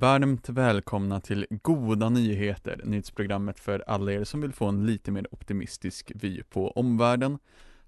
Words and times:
Varmt 0.00 0.48
välkomna 0.48 1.20
till 1.20 1.46
Goda 1.62 2.08
nyheter, 2.08 2.80
nyhetsprogrammet 2.84 3.60
för 3.60 3.84
alla 3.86 4.12
er 4.12 4.24
som 4.24 4.40
vill 4.40 4.52
få 4.52 4.66
en 4.66 4.86
lite 4.86 5.10
mer 5.10 5.26
optimistisk 5.34 6.12
vy 6.14 6.42
på 6.42 6.70
omvärlden. 6.70 7.38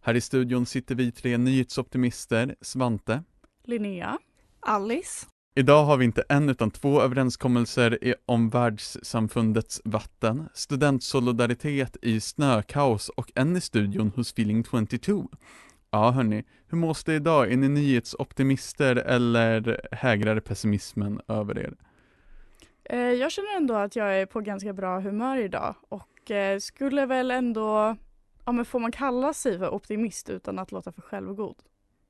Här 0.00 0.14
i 0.14 0.20
studion 0.20 0.66
sitter 0.66 0.94
vi 0.94 1.12
tre 1.12 1.38
nyhetsoptimister, 1.38 2.56
Svante. 2.60 3.22
Linnea. 3.64 4.18
Alice. 4.60 5.26
Idag 5.54 5.84
har 5.84 5.96
vi 5.96 6.04
inte 6.04 6.24
en 6.28 6.48
utan 6.48 6.70
två 6.70 7.00
överenskommelser 7.02 8.04
i- 8.04 8.14
om 8.26 8.50
världssamfundets 8.50 9.80
vatten, 9.84 10.48
studentsolidaritet 10.54 11.96
i 12.02 12.20
snökaos 12.20 13.08
och 13.08 13.32
en 13.34 13.56
i 13.56 13.60
studion 13.60 14.12
hos 14.16 14.30
Feeling 14.32 14.64
22. 14.64 15.28
Ja 15.90 16.10
hörni, 16.10 16.44
hur 16.66 16.78
mås 16.78 17.04
det 17.04 17.14
idag? 17.14 17.52
Är 17.52 17.56
ni 17.56 17.68
nyhetsoptimister 17.68 18.96
eller 18.96 19.80
hägrar 19.92 20.40
pessimismen 20.40 21.20
över 21.28 21.58
er? 21.58 21.74
Eh, 22.84 22.98
jag 22.98 23.32
känner 23.32 23.56
ändå 23.56 23.74
att 23.74 23.96
jag 23.96 24.20
är 24.20 24.26
på 24.26 24.40
ganska 24.40 24.72
bra 24.72 25.00
humör 25.00 25.36
idag 25.36 25.74
och 25.88 26.30
eh, 26.30 26.58
skulle 26.58 27.06
väl 27.06 27.30
ändå, 27.30 27.96
ja 28.44 28.52
men 28.52 28.64
får 28.64 28.78
man 28.78 28.92
kalla 28.92 29.32
sig 29.32 29.58
för 29.58 29.74
optimist 29.74 30.30
utan 30.30 30.58
att 30.58 30.72
låta 30.72 30.92
för 30.92 31.02
självgod? 31.02 31.56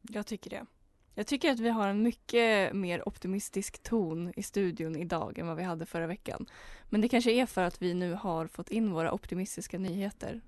Jag 0.02 0.26
tycker 0.26 0.50
det. 0.50 0.66
Jag 1.14 1.26
tycker 1.26 1.52
att 1.52 1.60
vi 1.60 1.68
har 1.68 1.88
en 1.88 2.02
mycket 2.02 2.72
mer 2.76 3.08
optimistisk 3.08 3.82
ton 3.82 4.32
i 4.36 4.42
studion 4.42 4.96
idag 4.96 5.38
än 5.38 5.46
vad 5.46 5.56
vi 5.56 5.62
hade 5.62 5.86
förra 5.86 6.06
veckan. 6.06 6.46
Men 6.90 7.00
det 7.00 7.08
kanske 7.08 7.32
är 7.32 7.46
för 7.46 7.62
att 7.62 7.82
vi 7.82 7.94
nu 7.94 8.12
har 8.12 8.46
fått 8.46 8.70
in 8.70 8.92
våra 8.92 9.12
optimistiska 9.12 9.78
nyheter. 9.78 10.40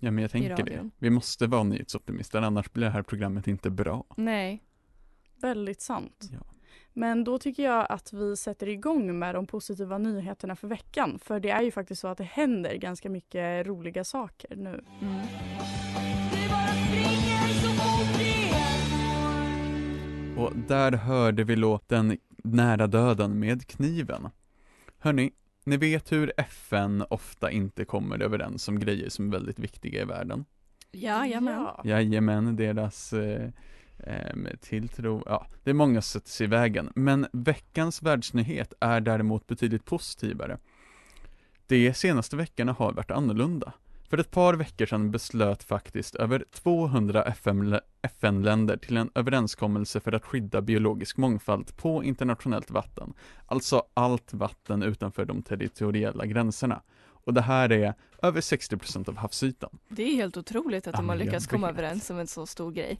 Ja 0.00 0.10
men 0.10 0.22
jag 0.22 0.30
tänker 0.30 0.64
det. 0.64 0.90
Vi 0.98 1.10
måste 1.10 1.46
vara 1.46 1.62
nyhetsoptimister 1.62 2.42
annars 2.42 2.72
blir 2.72 2.84
det 2.84 2.90
här 2.92 3.02
programmet 3.02 3.46
inte 3.46 3.70
bra. 3.70 4.04
Nej. 4.16 4.62
Väldigt 5.36 5.80
sant. 5.80 6.30
Ja. 6.32 6.38
Men 6.98 7.24
då 7.24 7.38
tycker 7.38 7.62
jag 7.62 7.86
att 7.88 8.12
vi 8.12 8.36
sätter 8.36 8.68
igång 8.68 9.18
med 9.18 9.34
de 9.34 9.46
positiva 9.46 9.98
nyheterna 9.98 10.56
för 10.56 10.68
veckan. 10.68 11.18
För 11.18 11.40
det 11.40 11.50
är 11.50 11.62
ju 11.62 11.70
faktiskt 11.70 12.00
så 12.00 12.08
att 12.08 12.18
det 12.18 12.24
händer 12.24 12.74
ganska 12.74 13.10
mycket 13.10 13.66
roliga 13.66 14.04
saker 14.04 14.56
nu. 14.56 14.84
Mm. 15.00 15.20
Och 20.38 20.52
där 20.68 20.92
hörde 20.92 21.44
vi 21.44 21.56
låten 21.56 22.18
Nära 22.44 22.86
döden 22.86 23.38
med 23.38 23.66
kniven. 23.66 24.28
Hörni, 24.98 25.30
ni 25.64 25.76
vet 25.76 26.12
hur 26.12 26.32
FN 26.36 27.04
ofta 27.10 27.50
inte 27.50 27.84
kommer 27.84 28.22
överens 28.22 28.68
om 28.68 28.78
grejer 28.78 29.08
som 29.08 29.28
är 29.28 29.32
väldigt 29.32 29.58
viktiga 29.58 30.02
i 30.02 30.04
världen. 30.04 30.44
Jajamän. 30.92 31.54
Ja. 31.54 31.80
Jajamän, 31.84 32.56
deras 32.56 33.12
eh, 33.12 33.50
ehm, 34.06 34.48
tilltro, 34.60 35.22
ja, 35.26 35.46
det 35.64 35.70
är 35.70 35.74
många 35.74 36.02
som 36.02 36.20
sätter 36.20 36.30
sig 36.30 36.44
i 36.44 36.48
vägen. 36.48 36.92
Men 36.94 37.26
veckans 37.32 38.02
världsnyhet 38.02 38.72
är 38.80 39.00
däremot 39.00 39.46
betydligt 39.46 39.84
positivare. 39.84 40.58
De 41.66 41.94
senaste 41.94 42.36
veckorna 42.36 42.72
har 42.72 42.92
varit 42.92 43.10
annorlunda. 43.10 43.72
För 44.10 44.18
ett 44.18 44.30
par 44.30 44.54
veckor 44.54 44.86
sedan 44.86 45.10
beslöt 45.10 45.62
faktiskt 45.62 46.14
över 46.14 46.44
200 46.52 47.24
FN 47.24 47.80
FN-länder 48.02 48.76
till 48.76 48.96
en 48.96 49.10
överenskommelse 49.14 50.00
för 50.00 50.12
att 50.12 50.24
skydda 50.24 50.60
biologisk 50.60 51.16
mångfald 51.16 51.76
på 51.76 52.04
internationellt 52.04 52.70
vatten. 52.70 53.14
Alltså 53.46 53.82
allt 53.94 54.34
vatten 54.34 54.82
utanför 54.82 55.24
de 55.24 55.42
territoriella 55.42 56.26
gränserna. 56.26 56.82
Och 57.00 57.34
det 57.34 57.40
här 57.40 57.72
är 57.72 57.94
över 58.22 58.40
60% 58.40 59.08
av 59.08 59.16
havsytan. 59.16 59.78
Det 59.88 60.02
är 60.02 60.14
helt 60.14 60.36
otroligt 60.36 60.86
att 60.86 60.94
de 60.94 61.08
har 61.08 61.16
lyckats 61.16 61.46
komma 61.46 61.68
överens 61.68 62.10
om 62.10 62.18
en 62.18 62.26
så 62.26 62.46
stor 62.46 62.72
grej. 62.72 62.98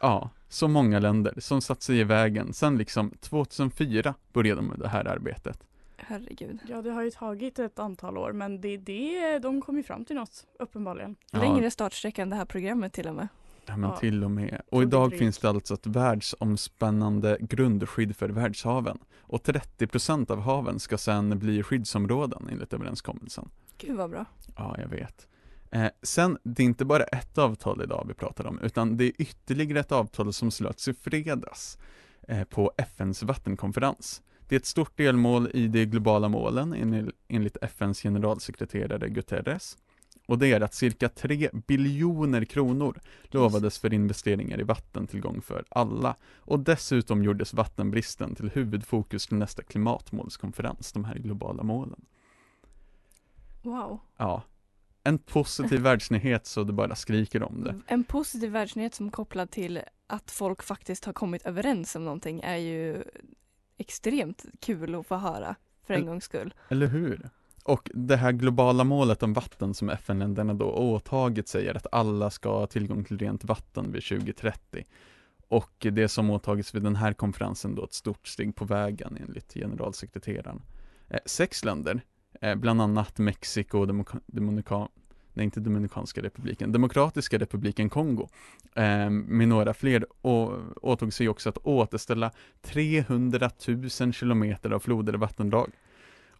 Ja, 0.00 0.30
så 0.48 0.68
många 0.68 0.98
länder 0.98 1.34
som 1.38 1.60
satt 1.60 1.82
sig 1.82 1.98
i 1.98 2.04
vägen. 2.04 2.52
Sen 2.52 2.78
liksom 2.78 3.10
2004 3.20 4.14
började 4.32 4.60
de 4.60 4.66
med 4.66 4.78
det 4.78 4.88
här 4.88 5.04
arbetet. 5.04 5.58
Herregud. 5.96 6.58
ja, 6.68 6.82
det 6.82 6.90
har 6.90 7.02
ju 7.02 7.10
tagit 7.10 7.58
ett 7.58 7.78
antal 7.78 8.18
år 8.18 8.32
men 8.32 8.60
det, 8.60 8.76
det, 8.76 9.38
de 9.38 9.62
kom 9.62 9.76
ju 9.76 9.82
fram 9.82 10.04
till 10.04 10.16
något 10.16 10.46
uppenbarligen. 10.58 11.16
Ja. 11.32 11.38
Längre 11.40 11.70
startsträcka 11.70 12.22
än 12.22 12.30
det 12.30 12.36
här 12.36 12.44
programmet 12.44 12.92
till 12.92 13.08
och 13.08 13.14
med. 13.14 13.28
Ja 13.66 13.76
men 13.76 13.90
Ja. 13.90 13.96
till 13.96 14.24
och 14.24 14.30
med. 14.30 14.62
Och 14.70 14.82
idag 14.82 15.12
finns 15.18 15.38
det 15.38 15.48
alltså 15.48 15.74
ett 15.74 15.86
världsomspännande 15.86 17.36
grundskydd 17.40 18.16
för 18.16 18.28
världshaven. 18.28 18.98
Och 19.20 19.42
30% 19.42 20.30
av 20.30 20.40
haven 20.40 20.78
ska 20.80 20.98
sen 20.98 21.38
bli 21.38 21.62
skyddsområden 21.62 22.48
enligt 22.52 22.72
överenskommelsen. 22.72 23.48
Gud 23.78 23.96
vad 23.96 24.10
bra. 24.10 24.24
Ja, 24.56 24.76
jag 24.78 24.88
vet. 24.88 25.26
Eh, 25.70 25.90
sen, 26.02 26.38
det 26.42 26.62
är 26.62 26.64
inte 26.64 26.84
bara 26.84 27.02
ett 27.02 27.38
avtal 27.38 27.82
idag 27.82 28.04
vi 28.08 28.14
pratar 28.14 28.46
om, 28.46 28.58
utan 28.60 28.96
det 28.96 29.04
är 29.04 29.12
ytterligare 29.18 29.80
ett 29.80 29.92
avtal 29.92 30.32
som 30.32 30.50
slöts 30.50 30.88
i 30.88 30.94
fredags 30.94 31.78
eh, 32.28 32.44
på 32.44 32.72
FNs 32.76 33.22
vattenkonferens. 33.22 34.22
Det 34.48 34.54
är 34.54 34.60
ett 34.60 34.66
stort 34.66 34.96
delmål 34.96 35.50
i 35.54 35.68
de 35.68 35.84
globala 35.86 36.28
målen 36.28 36.74
enl- 36.74 37.12
enligt 37.28 37.56
FNs 37.62 38.02
generalsekreterare 38.02 39.08
Guterres. 39.08 39.78
Och 40.26 40.38
det 40.38 40.52
är 40.52 40.60
att 40.60 40.74
cirka 40.74 41.08
3 41.08 41.50
biljoner 41.52 42.44
kronor 42.44 43.00
lovades 43.22 43.78
för 43.78 43.94
investeringar 43.94 44.60
i 44.60 44.62
vattentillgång 44.62 45.40
för 45.42 45.64
alla. 45.68 46.16
Och 46.36 46.60
dessutom 46.60 47.24
gjordes 47.24 47.54
vattenbristen 47.54 48.34
till 48.34 48.50
huvudfokus 48.50 49.26
till 49.26 49.36
nästa 49.36 49.62
klimatmålskonferens, 49.62 50.92
de 50.92 51.04
här 51.04 51.14
globala 51.14 51.62
målen. 51.62 52.04
Wow. 53.62 54.00
Ja. 54.16 54.42
En 55.04 55.18
positiv 55.18 55.80
världsnyhet 55.80 56.46
så 56.46 56.64
det 56.64 56.72
bara 56.72 56.94
skriker 56.94 57.42
om 57.42 57.64
det. 57.64 57.74
En 57.86 58.04
positiv 58.04 58.50
världsnyhet 58.50 58.94
som 58.94 59.06
är 59.06 59.10
kopplad 59.10 59.50
till 59.50 59.80
att 60.06 60.30
folk 60.30 60.62
faktiskt 60.62 61.04
har 61.04 61.12
kommit 61.12 61.42
överens 61.46 61.96
om 61.96 62.04
någonting 62.04 62.40
är 62.40 62.56
ju 62.56 63.02
extremt 63.76 64.44
kul 64.60 64.94
att 64.94 65.06
få 65.06 65.16
höra 65.16 65.54
för 65.86 65.94
en 65.94 66.00
Men- 66.00 66.08
gångs 66.08 66.24
skull. 66.24 66.54
Eller 66.68 66.86
hur? 66.86 67.30
Och 67.64 67.90
det 67.94 68.16
här 68.16 68.32
globala 68.32 68.84
målet 68.84 69.22
om 69.22 69.32
vatten 69.32 69.74
som 69.74 69.90
FN-länderna 69.90 70.54
då 70.54 70.64
åtagit 70.64 71.48
sig 71.48 71.68
är 71.68 71.74
att 71.74 71.86
alla 71.92 72.30
ska 72.30 72.48
ha 72.58 72.66
tillgång 72.66 73.04
till 73.04 73.18
rent 73.18 73.44
vatten 73.44 73.92
vid 73.92 74.02
2030. 74.04 74.84
Och 75.48 75.86
det 75.92 76.08
som 76.08 76.30
åtagits 76.30 76.74
vid 76.74 76.82
den 76.82 76.96
här 76.96 77.12
konferensen 77.12 77.74
då 77.74 77.84
ett 77.84 77.92
stort 77.92 78.26
steg 78.28 78.54
på 78.56 78.64
vägen 78.64 79.18
enligt 79.20 79.54
generalsekreteraren. 79.54 80.62
Eh, 81.08 81.18
sex 81.26 81.64
länder, 81.64 82.00
eh, 82.40 82.54
bland 82.54 82.82
annat 82.82 83.18
Mexiko 83.18 83.78
och 83.78 83.86
Demok- 83.86 84.20
Dominika- 84.26 84.88
nej 85.34 85.44
inte 85.44 85.60
Dominikanska 85.60 86.22
republiken, 86.22 86.72
Demokratiska 86.72 87.38
republiken 87.38 87.88
Kongo, 87.90 88.28
eh, 88.74 89.10
med 89.10 89.48
några 89.48 89.74
fler, 89.74 90.06
och 90.26 90.52
åtog 90.82 91.12
sig 91.12 91.28
också 91.28 91.48
att 91.48 91.58
återställa 91.58 92.30
300 92.62 93.50
000 94.00 94.12
kilometer 94.12 94.70
av 94.70 94.78
floder 94.80 95.12
och 95.14 95.20
vattendrag. 95.20 95.70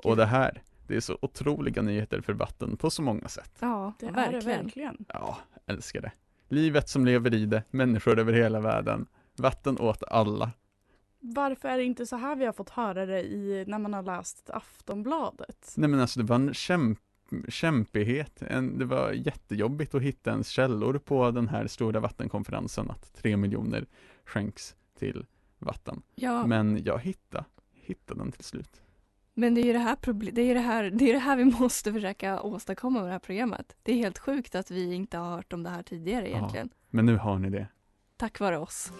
Och 0.05 0.17
det 0.17 0.27
här, 0.27 0.63
det 0.87 0.97
är 0.97 1.01
så 1.01 1.19
otroliga 1.23 1.83
nyheter 1.83 2.21
för 2.21 2.33
vatten 2.33 2.77
på 2.77 2.91
så 2.91 3.03
många 3.03 3.29
sätt. 3.29 3.53
Ja, 3.61 3.93
Det 4.01 4.07
är 4.07 4.13
verkligen. 4.13 4.45
det 4.45 4.47
verkligen. 4.63 4.97
Ja, 5.09 5.39
älskar 5.67 6.01
det. 6.01 6.13
Livet 6.49 6.89
som 6.89 7.05
lever 7.05 7.35
i 7.35 7.47
det, 7.47 7.63
människor 7.71 8.19
över 8.19 8.33
hela 8.33 8.61
världen. 8.61 9.07
Vatten 9.37 9.79
åt 9.81 10.03
alla. 10.03 10.51
Varför 11.21 11.69
är 11.69 11.77
det 11.79 11.85
inte 11.85 12.07
så 12.07 12.17
här 12.17 12.37
vi 12.37 12.45
har 12.47 12.53
fått 12.53 12.71
höra 12.71 13.07
det 13.07 13.23
i, 13.23 13.65
när 13.67 13.79
man 13.79 13.93
har 13.95 14.03
läst 14.03 14.51
Aftonbladet? 14.51 15.75
Nej 15.77 15.91
men 15.91 16.01
alltså 16.01 16.21
det 16.21 16.27
var 16.27 16.37
en 16.37 16.55
kämp 16.55 16.99
kämpighet. 17.49 18.43
En, 18.43 18.79
det 18.79 18.85
var 18.85 19.13
jättejobbigt 19.13 19.95
att 19.95 20.03
hitta 20.03 20.31
ens 20.31 20.49
källor 20.49 20.99
på 20.99 21.31
den 21.31 21.49
här 21.49 21.67
stora 21.67 22.01
vattenkonferensen 22.01 22.91
att 22.91 23.15
tre 23.15 23.37
miljoner 23.37 23.87
skänks 24.25 24.77
till 24.99 25.27
vatten. 25.59 26.03
Ja, 26.15 26.47
men, 26.47 26.73
Men 26.73 26.85
jag 26.85 26.99
hittade, 26.99 27.45
hittade 27.73 28.21
den 28.21 28.33
till 28.33 28.45
slut. 28.45 28.81
det 29.35 29.47
är 29.47 29.65
ju 29.65 29.73
det 29.73 29.79
här, 29.79 29.97
det 30.33 30.43
är 30.43 30.55
det 30.55 30.61
här, 30.61 30.91
det 30.91 31.09
är 31.09 31.13
det 31.13 31.19
här 31.19 31.37
vi 31.37 31.45
måste 31.45 31.93
försöka 31.93 32.43
åstadkomma 32.43 32.99
med 33.01 33.09
det 33.09 33.13
här 33.13 33.19
programmet. 33.19 33.77
Det 33.83 33.93
är 33.93 33.97
helt 33.97 34.19
sjukt 34.19 34.55
att 34.55 34.71
vi 34.71 34.95
inte 34.95 35.19
har 35.19 35.37
hört 35.37 35.53
om 35.53 35.63
det 35.63 35.71
här 35.71 35.83
tidigare 35.83 36.29
Ja. 36.31 36.37
egentligen. 36.37 36.71
Men 36.91 37.07
nu 37.07 37.17
har 37.17 37.39
ni 37.39 37.51
det. 37.51 37.67
Tack 38.17 38.41
vare 38.41 38.59
oss. 38.59 38.93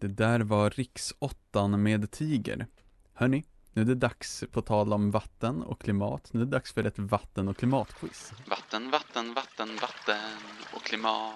Det 0.00 0.08
där 0.08 0.40
var 0.40 0.70
riksåttan 0.70 1.82
med 1.82 2.10
Tiger. 2.10 2.66
Hörni, 3.14 3.44
nu 3.72 3.82
är 3.82 3.86
det 3.86 3.94
dags, 3.94 4.44
på 4.52 4.62
tal 4.62 4.92
om 4.92 5.10
vatten 5.10 5.62
och 5.62 5.80
klimat, 5.80 6.30
nu 6.32 6.40
är 6.40 6.44
det 6.44 6.50
dags 6.50 6.72
för 6.72 6.84
ett 6.84 6.98
vatten 6.98 7.48
och 7.48 7.56
klimatquiz. 7.56 8.32
Vatten, 8.46 8.90
vatten, 8.90 9.34
vatten, 9.34 9.68
vatten 9.80 10.38
och 10.74 10.82
klimat, 10.82 11.34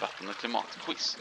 vatten 0.00 0.28
och 0.28 0.34
klimatquiz. 0.34 1.18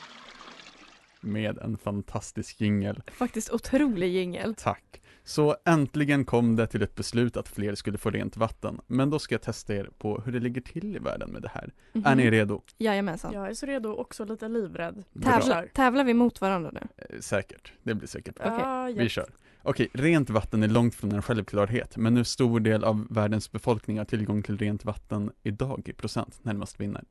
Med 1.22 1.58
en 1.58 1.78
fantastisk 1.78 2.62
jingel. 2.62 3.04
Faktiskt 3.08 3.52
otrolig 3.52 4.14
jingel. 4.14 4.56
Tack. 4.56 5.01
Så 5.32 5.56
äntligen 5.66 6.26
kom 6.26 6.56
det 6.56 6.68
till 6.68 6.82
ett 6.82 6.96
beslut 6.96 7.38
att 7.38 7.48
fler 7.48 7.76
skulle 7.76 7.98
få 7.98 8.10
rent 8.10 8.38
vatten. 8.38 8.82
Men 8.88 9.10
då 9.10 9.20
ska 9.20 9.34
jag 9.36 9.42
testa 9.42 9.76
er 9.76 9.90
på 9.98 10.22
hur 10.22 10.32
det 10.32 10.40
ligger 10.40 10.62
till 10.62 10.96
i 10.96 11.00
världen 11.00 11.30
med 11.30 11.42
det 11.42 11.50
här. 11.54 11.74
Mhm. 11.94 12.06
Är 12.06 12.16
ni 12.16 12.32
redo? 12.32 12.62
Jajamensan. 12.78 13.34
Jag 13.34 13.50
är 13.50 13.54
så 13.54 13.66
redo, 13.66 13.90
också 13.96 14.26
lite 14.26 14.48
livrädd. 14.48 15.04
Tävlar, 15.24 15.68
tävlar 15.74 16.04
vi 16.04 16.14
mot 16.14 16.42
varandra 16.42 16.72
nu? 16.74 16.80
Eh, 16.98 17.20
Säkert, 17.20 17.74
det 17.84 17.94
blir 17.96 18.08
säkert 18.08 18.36
bra. 18.36 18.46
Ja, 18.46 18.84
Vi 18.86 18.92
jätte- 18.94 19.10
kör. 19.10 19.30
Okej, 19.64 19.90
rent 19.94 20.30
vatten 20.30 20.64
är 20.64 20.68
långt 20.68 20.96
från 20.96 21.12
en 21.12 21.22
självklarhet, 21.22 21.98
men 21.98 22.18
hur 22.18 22.24
stor 22.24 22.60
del 22.60 22.84
av 22.84 23.08
världens 23.10 23.52
befolkning 23.52 23.98
har 23.98 24.06
tillgång 24.06 24.44
till 24.44 24.58
rent 24.58 24.86
vatten 24.86 25.32
idag 25.44 25.82
i 25.90 25.94
procent, 25.94 26.40
närmast 26.44 26.80
vinnare? 26.80 27.06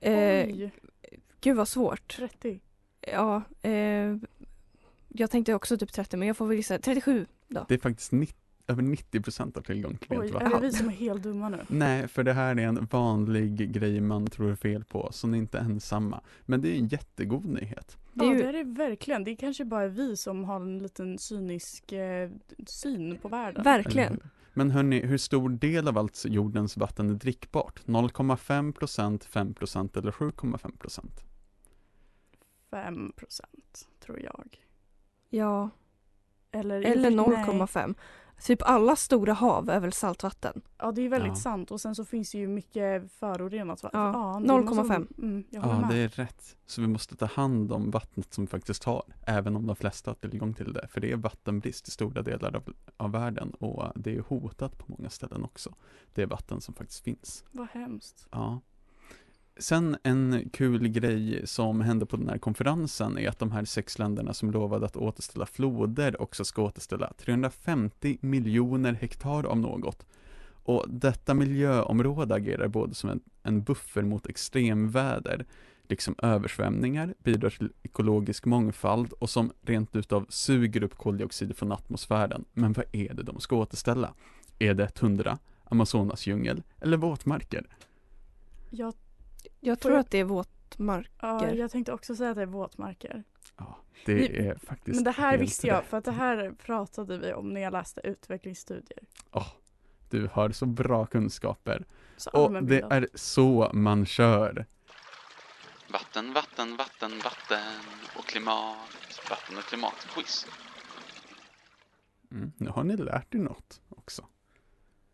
Eh, 0.00 0.12
Oj, 0.46 0.70
gud 1.40 1.56
vad 1.56 1.68
svårt. 1.68 2.16
30. 2.16 2.60
Ja, 3.00 3.42
eh, 3.62 4.16
jag 5.08 5.30
tänkte 5.30 5.54
också 5.54 5.78
typ 5.78 5.92
30 5.92 6.16
men 6.16 6.28
jag 6.28 6.36
får 6.36 6.46
väl 6.46 6.56
gissa 6.56 6.78
37 6.78 7.26
då. 7.48 7.64
Det 7.68 7.74
är 7.74 7.78
faktiskt 7.78 8.12
nitt- 8.12 8.36
över 8.66 8.82
90 8.82 9.20
procent 9.22 9.56
har 9.56 9.62
tillgång 9.62 9.96
till 9.96 10.18
Oj, 10.18 10.28
är 10.40 10.50
det 10.50 10.60
vi 10.60 10.72
som 10.72 10.88
är 10.88 10.92
helt 10.92 11.22
dumma 11.22 11.48
nu? 11.48 11.58
Nej, 11.68 12.08
för 12.08 12.22
det 12.24 12.32
här 12.32 12.58
är 12.58 12.66
en 12.66 12.86
vanlig 12.90 13.72
grej 13.72 14.00
man 14.00 14.26
tror 14.26 14.54
fel 14.54 14.84
på, 14.84 15.08
så 15.12 15.26
ni 15.26 15.36
är 15.38 15.40
inte 15.42 15.58
ensamma. 15.58 16.20
Men 16.46 16.60
det 16.62 16.68
är 16.68 16.78
en 16.78 16.88
jättegod 16.88 17.44
nyhet. 17.44 17.96
Det 18.12 18.24
är 18.24 18.28
ja, 18.28 18.34
ju- 18.34 18.42
det 18.42 18.48
är 18.48 18.52
det 18.52 18.64
verkligen. 18.64 19.24
Det 19.24 19.30
är 19.30 19.36
kanske 19.36 19.64
bara 19.64 19.88
vi 19.88 20.16
som 20.16 20.44
har 20.44 20.56
en 20.56 20.78
liten 20.78 21.18
cynisk 21.18 21.92
eh, 21.92 22.30
syn 22.66 23.18
på 23.22 23.28
världen. 23.28 23.64
Verkligen. 23.64 24.20
Men 24.54 24.70
hörni, 24.70 25.00
hur 25.06 25.18
stor 25.18 25.48
del 25.48 25.88
av 25.88 25.98
allt 25.98 26.24
jordens 26.28 26.76
vatten 26.76 27.10
är 27.10 27.14
drickbart? 27.14 27.80
0,5 27.86 28.72
procent, 28.72 29.24
5 29.24 29.54
procent 29.54 29.96
eller 29.96 30.12
7,5 30.12 30.78
procent? 30.78 31.20
5 32.70 33.12
procent, 33.16 33.88
tror 34.00 34.20
jag. 34.20 34.58
Ja, 35.30 35.70
Eller, 36.52 36.82
eller 36.82 37.10
nej. 37.10 37.18
0,5. 37.26 37.94
Typ 38.42 38.62
alla 38.62 38.96
stora 38.96 39.32
hav 39.32 39.70
är 39.70 39.80
väl 39.80 39.92
saltvatten? 39.92 40.62
Ja, 40.78 40.92
det 40.92 41.02
är 41.02 41.08
väldigt 41.08 41.28
Ja. 41.28 41.34
sant. 41.34 41.70
Och 41.70 41.80
sen 41.80 41.94
så 41.94 42.04
finns 42.04 42.30
det 42.32 42.38
ju 42.38 42.48
mycket 42.48 43.12
förorenat 43.12 43.82
vatten. 43.82 44.00
Ja, 44.00 44.40
det 44.42 44.46
0,5. 44.52 44.74
måste- 44.74 45.22
Mm, 45.22 45.44
Ja, 45.50 45.80
med. 45.80 45.90
det 45.90 45.96
är 45.96 46.08
rätt. 46.08 46.56
Så 46.66 46.80
vi 46.80 46.86
måste 46.86 47.16
ta 47.16 47.26
hand 47.26 47.72
om 47.72 47.90
vattnet 47.90 48.34
som 48.34 48.44
vi 48.44 48.48
faktiskt 48.48 48.84
har, 48.84 49.02
även 49.26 49.56
om 49.56 49.66
de 49.66 49.76
flesta 49.76 50.10
har 50.10 50.14
tillgång 50.14 50.54
till 50.54 50.72
det. 50.72 50.88
För 50.90 51.00
det 51.00 51.12
är 51.12 51.16
vattenbrist 51.16 51.88
i 51.88 51.90
stora 51.90 52.22
delar 52.22 52.56
av, 52.56 52.62
av 52.96 53.10
världen 53.12 53.50
och 53.50 53.84
det 53.94 54.16
är 54.16 54.20
hotat 54.20 54.78
på 54.78 54.84
många 54.88 55.10
ställen 55.10 55.44
också. 55.44 55.74
Det 56.14 56.22
är 56.22 56.26
vatten 56.26 56.60
som 56.60 56.74
faktiskt 56.74 57.04
finns. 57.04 57.44
Vad 57.52 57.68
hemskt. 57.68 58.28
Ja. 58.30 58.60
Sen 59.58 59.96
en 60.02 60.50
kul 60.52 60.88
grej 60.88 61.46
som 61.46 61.80
hände 61.80 62.06
på 62.06 62.16
den 62.16 62.28
här 62.28 62.38
konferensen 62.38 63.18
är 63.18 63.28
att 63.28 63.38
de 63.38 63.52
här 63.52 63.64
sex 63.64 63.98
länderna 63.98 64.34
som 64.34 64.50
lovade 64.50 64.86
att 64.86 64.96
återställa 64.96 65.46
floder 65.46 66.22
också 66.22 66.44
ska 66.44 66.62
återställa 66.62 67.12
350 67.12 68.18
miljoner 68.20 68.92
hektar 68.92 69.44
av 69.44 69.58
något. 69.58 70.06
Och 70.64 70.84
detta 70.88 71.34
miljöområde 71.34 72.34
agerar 72.34 72.68
både 72.68 72.94
som 72.94 73.10
en, 73.10 73.20
en 73.42 73.62
buffer 73.62 74.02
mot 74.02 74.26
extremväder, 74.26 75.46
liksom 75.88 76.14
översvämningar, 76.22 77.14
bidrar 77.22 77.50
till 77.50 77.72
ekologisk 77.82 78.44
mångfald 78.44 79.12
och 79.12 79.30
som 79.30 79.52
rent 79.62 79.96
utav 79.96 80.26
suger 80.28 80.82
upp 80.82 80.94
koldioxid 80.94 81.56
från 81.56 81.72
atmosfären. 81.72 82.44
Men 82.52 82.72
vad 82.72 82.84
är 82.92 83.14
det 83.14 83.22
de 83.22 83.40
ska 83.40 83.56
återställa? 83.56 84.14
Är 84.58 84.74
det 84.74 84.88
tundra, 84.88 85.38
Amazonas 85.64 86.26
djungel 86.26 86.62
eller 86.80 86.96
våtmarker? 86.96 87.66
Jag, 88.70 88.94
jag 89.60 89.80
tror 89.80 89.94
jag- 89.94 90.00
att 90.00 90.10
det 90.10 90.18
är 90.18 90.24
våtmark. 90.24 91.10
ja, 91.20 91.50
jag 91.50 91.70
tänkte 91.70 91.92
också 91.92 92.16
säga 92.16 92.30
att 92.30 92.36
det 92.36 92.42
är 92.42 92.46
våtmarker. 92.46 93.24
Ja, 93.56 93.78
det 94.06 94.48
är 94.48 94.54
faktiskt 94.58 94.94
Men 94.94 95.04
det 95.04 95.10
här 95.10 95.38
visste 95.38 95.66
jag, 95.66 95.78
rätt. 95.78 95.86
för 95.86 95.96
att 95.96 96.04
det 96.04 96.12
här 96.12 96.52
pratade 96.52 97.18
vi 97.18 97.32
om 97.32 97.48
när 97.54 97.60
jag 97.60 97.72
läste 97.72 98.00
utvecklingsstudier. 98.04 98.98
Du 100.10 100.28
har 100.32 100.50
så 100.50 100.66
bra 100.66 101.06
kunskaper. 101.06 101.84
Så 102.16 102.30
Och 102.30 102.62
det 102.64 102.80
är 102.90 103.08
så 103.14 103.70
man 103.74 104.06
kör. 104.06 104.66
Vatten, 105.92 106.32
vatten, 106.32 106.76
vatten, 106.76 107.10
vatten 107.24 107.80
och 108.18 108.24
klimat. 108.24 108.76
Vatten 109.30 109.56
och 109.58 109.62
klimatquiz. 109.64 110.46
Mm, 112.30 112.52
nu 112.56 112.70
har 112.70 112.84
ni 112.84 112.96
lärt 112.96 113.34
er 113.34 113.38
något 113.38 113.80
också. 113.88 114.26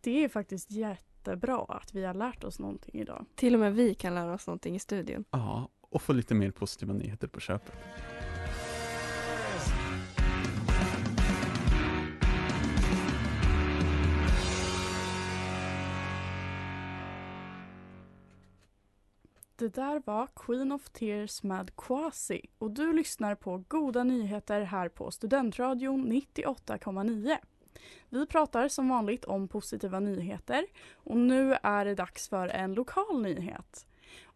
Det 0.00 0.24
är 0.24 0.28
faktiskt 0.28 0.70
jättebra 1.24 1.64
att 1.68 1.94
vi 1.94 2.04
har 2.04 2.14
lärt 2.14 2.44
oss 2.44 2.58
någonting 2.58 3.00
idag. 3.00 3.26
Till 3.34 3.54
och 3.54 3.60
med 3.60 3.74
vi 3.74 3.94
kan 3.94 4.14
lära 4.14 4.34
oss 4.34 4.46
någonting 4.46 4.74
i 4.74 4.78
studion. 4.78 5.24
Ja, 5.30 5.68
och 5.80 6.02
få 6.02 6.12
lite 6.12 6.34
mer 6.34 6.50
positiva 6.50 6.92
nyheter 6.92 7.28
på 7.28 7.40
köpet. 7.40 7.74
Det 19.56 19.68
där 19.68 20.02
var 20.06 20.28
Queen 20.36 20.72
of 20.72 20.90
Tears 20.90 21.42
med 21.42 21.76
Quasi 21.76 22.40
och 22.58 22.70
du 22.70 22.92
lyssnar 22.92 23.34
på 23.34 23.64
Goda 23.68 24.04
nyheter 24.04 24.60
här 24.60 24.88
på 24.88 25.10
Studentradion 25.10 26.12
98,9. 26.12 27.36
Vi 28.08 28.26
pratar 28.26 28.68
som 28.68 28.88
vanligt 28.88 29.24
om 29.24 29.48
positiva 29.48 30.00
nyheter 30.00 30.66
och 30.94 31.16
nu 31.16 31.56
är 31.62 31.84
det 31.84 31.94
dags 31.94 32.28
för 32.28 32.48
en 32.48 32.74
lokal 32.74 33.22
nyhet. 33.22 33.86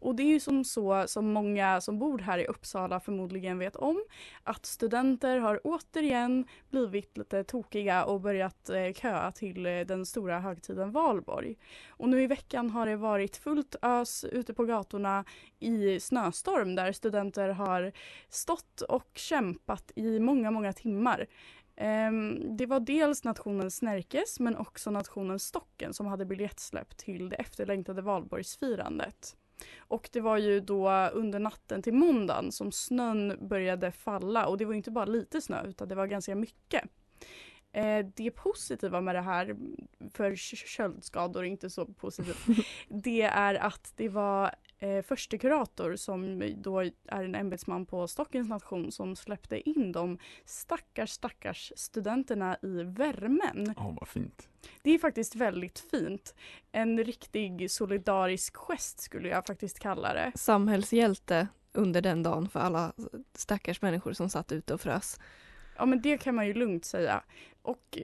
Och 0.00 0.14
det 0.14 0.22
är 0.22 0.26
ju 0.26 0.40
som 0.40 0.64
så 0.64 1.04
som 1.06 1.32
många 1.32 1.80
som 1.80 1.98
bor 1.98 2.18
här 2.18 2.38
i 2.38 2.46
Uppsala 2.46 3.00
förmodligen 3.00 3.58
vet 3.58 3.76
om 3.76 4.04
att 4.42 4.66
studenter 4.66 5.38
har 5.38 5.60
återigen 5.64 6.44
blivit 6.70 7.18
lite 7.18 7.44
tokiga 7.44 8.04
och 8.04 8.20
börjat 8.20 8.70
eh, 8.70 8.92
köa 8.92 9.32
till 9.32 9.66
eh, 9.66 9.80
den 9.80 10.06
stora 10.06 10.40
högtiden 10.40 10.92
Valborg. 10.92 11.56
Och 11.88 12.08
nu 12.08 12.22
i 12.22 12.26
veckan 12.26 12.70
har 12.70 12.86
det 12.86 12.96
varit 12.96 13.36
fullt 13.36 13.76
ös 13.82 14.24
ute 14.24 14.54
på 14.54 14.64
gatorna 14.64 15.24
i 15.58 16.00
snöstorm 16.00 16.74
där 16.74 16.92
studenter 16.92 17.48
har 17.48 17.92
stått 18.28 18.80
och 18.80 19.10
kämpat 19.14 19.92
i 19.94 20.20
många, 20.20 20.50
många 20.50 20.72
timmar. 20.72 21.26
Ehm, 21.80 22.56
Det 22.56 22.66
var 22.66 22.80
dels 22.80 23.24
nationen 23.24 23.70
Snärkes 23.70 24.40
men 24.40 24.56
också 24.56 24.90
nationen 24.90 25.38
Stocken 25.38 25.94
som 25.94 26.06
hade 26.06 26.24
biljettsläpp 26.24 26.96
till 26.96 27.28
det 27.28 27.36
efterlängtade 27.36 28.02
valborgsfirandet. 28.02 29.36
Och 29.78 30.08
det 30.12 30.20
var 30.20 30.36
ju 30.38 30.60
då 30.60 30.90
under 31.12 31.38
natten 31.38 31.82
till 31.82 31.94
måndagen 31.94 32.52
som 32.52 32.72
snön 32.72 33.48
började 33.48 33.92
falla 33.92 34.46
och 34.46 34.58
det 34.58 34.64
var 34.64 34.74
inte 34.74 34.90
bara 34.90 35.04
lite 35.04 35.40
snö 35.40 35.62
utan 35.66 35.88
det 35.88 35.94
var 35.94 36.06
ganska 36.06 36.34
mycket. 36.34 36.84
Eh, 37.72 38.06
Det 38.16 38.30
positiva 38.30 39.00
med 39.00 39.14
det 39.14 39.20
här, 39.20 39.56
för 40.14 40.30
kö- 40.36 40.56
köldskador 40.66 41.40
är 41.44 41.48
inte 41.48 41.70
så 41.70 41.86
positivt, 41.86 42.46
det 42.88 43.22
är 43.22 43.54
att 43.54 43.92
det 43.96 44.08
var 44.08 44.54
eh, 44.78 45.02
förste 45.02 45.38
kurator 45.38 45.96
som 45.96 46.42
då 46.56 46.78
är 46.80 47.24
en 47.24 47.34
ämbetsman 47.34 47.86
på 47.86 48.08
Stockens 48.08 48.48
nation 48.48 48.92
som 48.92 49.16
släppte 49.16 49.70
in 49.70 49.92
de 49.92 50.18
stackars 50.44 51.10
stackars 51.10 51.72
studenterna 51.76 52.56
i 52.62 52.82
värmen. 52.82 53.74
Åh, 53.76 53.94
vad 54.00 54.08
fint. 54.08 54.48
Det 54.82 54.90
är 54.90 54.98
faktiskt 54.98 55.34
väldigt 55.34 55.78
fint. 55.78 56.34
En 56.72 57.04
riktig 57.04 57.70
solidarisk 57.70 58.56
gest 58.56 59.00
skulle 59.00 59.28
jag 59.28 59.46
faktiskt 59.46 59.78
kalla 59.78 60.14
det. 60.14 60.32
Samhällshjälte 60.34 61.48
under 61.72 62.02
den 62.02 62.22
dagen 62.22 62.48
för 62.48 62.60
alla 62.60 62.92
stackars 63.34 63.82
människor 63.82 64.12
som 64.12 64.28
satt 64.28 64.52
ute 64.52 64.74
och 64.74 64.80
frös. 64.80 65.20
Ja 65.76 65.86
men 65.86 66.02
det 66.02 66.18
kan 66.18 66.34
man 66.34 66.46
ju 66.46 66.54
lugnt 66.54 66.84
säga. 66.84 67.22
Och 67.62 67.98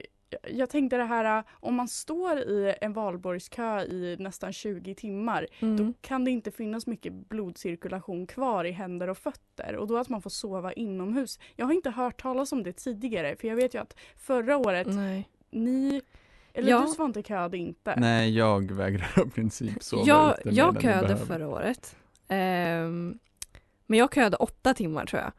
jag- 0.51 0.69
tänkte 0.69 0.97
det 0.97 1.03
här, 1.03 1.43
om 1.51 1.75
man 1.75 1.87
står 1.87 2.37
i 2.37 2.75
en 2.81 2.93
valborgskö 2.93 3.81
i 3.81 4.15
nästan 4.19 4.53
20 4.53 4.95
timmar 4.95 5.47
då 5.59 5.65
Mm. 5.67 5.93
kan 6.01 6.25
det 6.25 6.31
inte 6.31 6.51
finnas 6.51 6.87
mycket 6.87 7.13
blodcirkulation 7.13 8.27
kvar 8.27 8.65
i 8.65 8.71
händer 8.71 9.07
och 9.09 9.17
fötter 9.17 9.75
och 9.75 9.87
då 9.87 9.97
att 9.97 10.09
man 10.09 10.21
får 10.21 10.29
sova 10.29 10.73
inomhus. 10.73 11.39
Jag 11.55 11.65
har 11.65 11.73
inte 11.73 11.89
hört 11.89 12.21
talas 12.21 12.51
om 12.51 12.63
det 12.63 12.73
tidigare 12.73 13.35
för 13.35 13.47
jag 13.47 13.55
vet 13.55 13.73
ju 13.75 13.81
att 13.81 13.95
förra 14.17 14.57
året 14.57 14.87
Nej. 14.87 15.29
ni, 15.49 16.01
eller 16.53 16.69
Ja. 16.69 16.81
du 16.81 16.87
Svante 16.87 17.23
köade 17.23 17.57
inte. 17.57 17.95
Nej, 17.97 18.37
jag 18.37 18.71
vägrar 18.71 19.11
av 19.21 19.29
princip 19.29 19.83
sova 19.83 20.03
Jag, 20.05 20.35
jag 20.43 20.81
köade 20.81 21.17
förra 21.17 21.47
året. 21.47 21.95
Ehm, 22.27 23.19
men 23.87 23.99
jag 23.99 24.13
köade 24.15 24.37
åtta 24.37 24.73
timmar 24.73 25.05
tror 25.05 25.21
jag. 25.21 25.31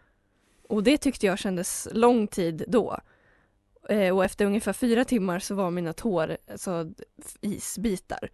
Och 0.69 0.83
det 0.83 0.99
tyckte 0.99 1.27
jag 1.27 1.39
kändes 1.39 1.89
lång 1.93 2.27
tid 2.27 2.65
då. 2.69 2.99
Eh, 3.89 4.17
och 4.17 4.25
efter 4.25 4.45
ungefär 4.45 4.73
fyra 4.73 5.05
timmar 5.05 5.39
så 5.39 5.55
var 5.55 5.71
mina 5.71 5.93
tår 5.93 6.37
alltså, 6.51 6.93
isbitar. 7.41 8.31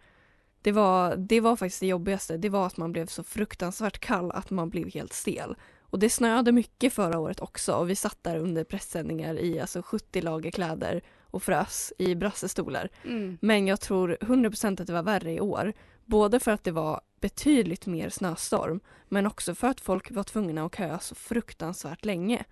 Det 0.61 0.71
var, 0.71 1.15
det 1.15 1.39
var 1.39 1.55
faktiskt 1.55 1.79
det 1.79 1.87
jobbigaste. 1.87 2.37
Det 2.37 2.49
var 2.49 2.67
att 2.67 2.77
man 2.77 2.91
blev 2.91 3.05
så 3.05 3.23
fruktansvärt 3.23 3.99
kall 3.99 4.31
att 4.31 4.49
man 4.49 4.69
blev 4.69 4.93
helt 4.93 5.13
stel. 5.13 5.55
Och 5.81 5.99
det 5.99 6.09
snöade 6.09 6.51
mycket 6.51 6.93
förra 6.93 7.19
året 7.19 7.39
också 7.39 7.73
och 7.73 7.89
vi 7.89 7.95
satt 7.95 8.17
där 8.21 8.37
under 8.37 8.63
pressändningar 8.63 9.39
i 9.39 9.59
alltså 9.59 9.81
70 9.81 10.21
lager 10.21 10.51
kläder 10.51 11.01
och 11.21 11.43
frös 11.43 11.93
i 11.97 12.15
brassestolar. 12.15 12.89
Mm. 13.03 13.37
Men 13.41 13.67
jag 13.67 13.81
tror 13.81 14.17
100% 14.21 14.81
att 14.81 14.87
det 14.87 14.93
var 14.93 15.03
värre 15.03 15.31
i 15.31 15.39
år. 15.39 15.73
Både 16.05 16.39
för 16.39 16.51
att 16.51 16.63
det 16.63 16.71
var 16.71 17.01
betydligt 17.21 17.85
mer 17.85 18.09
snöstorm 18.09 18.79
men 19.09 19.27
också 19.27 19.55
för 19.55 19.67
att 19.67 19.81
folk 19.81 20.11
var 20.11 20.23
tvungna 20.23 20.65
att 20.65 20.75
köa 20.75 20.99
så 20.99 21.15
fruktansvärt 21.15 22.05
länge. 22.05 22.43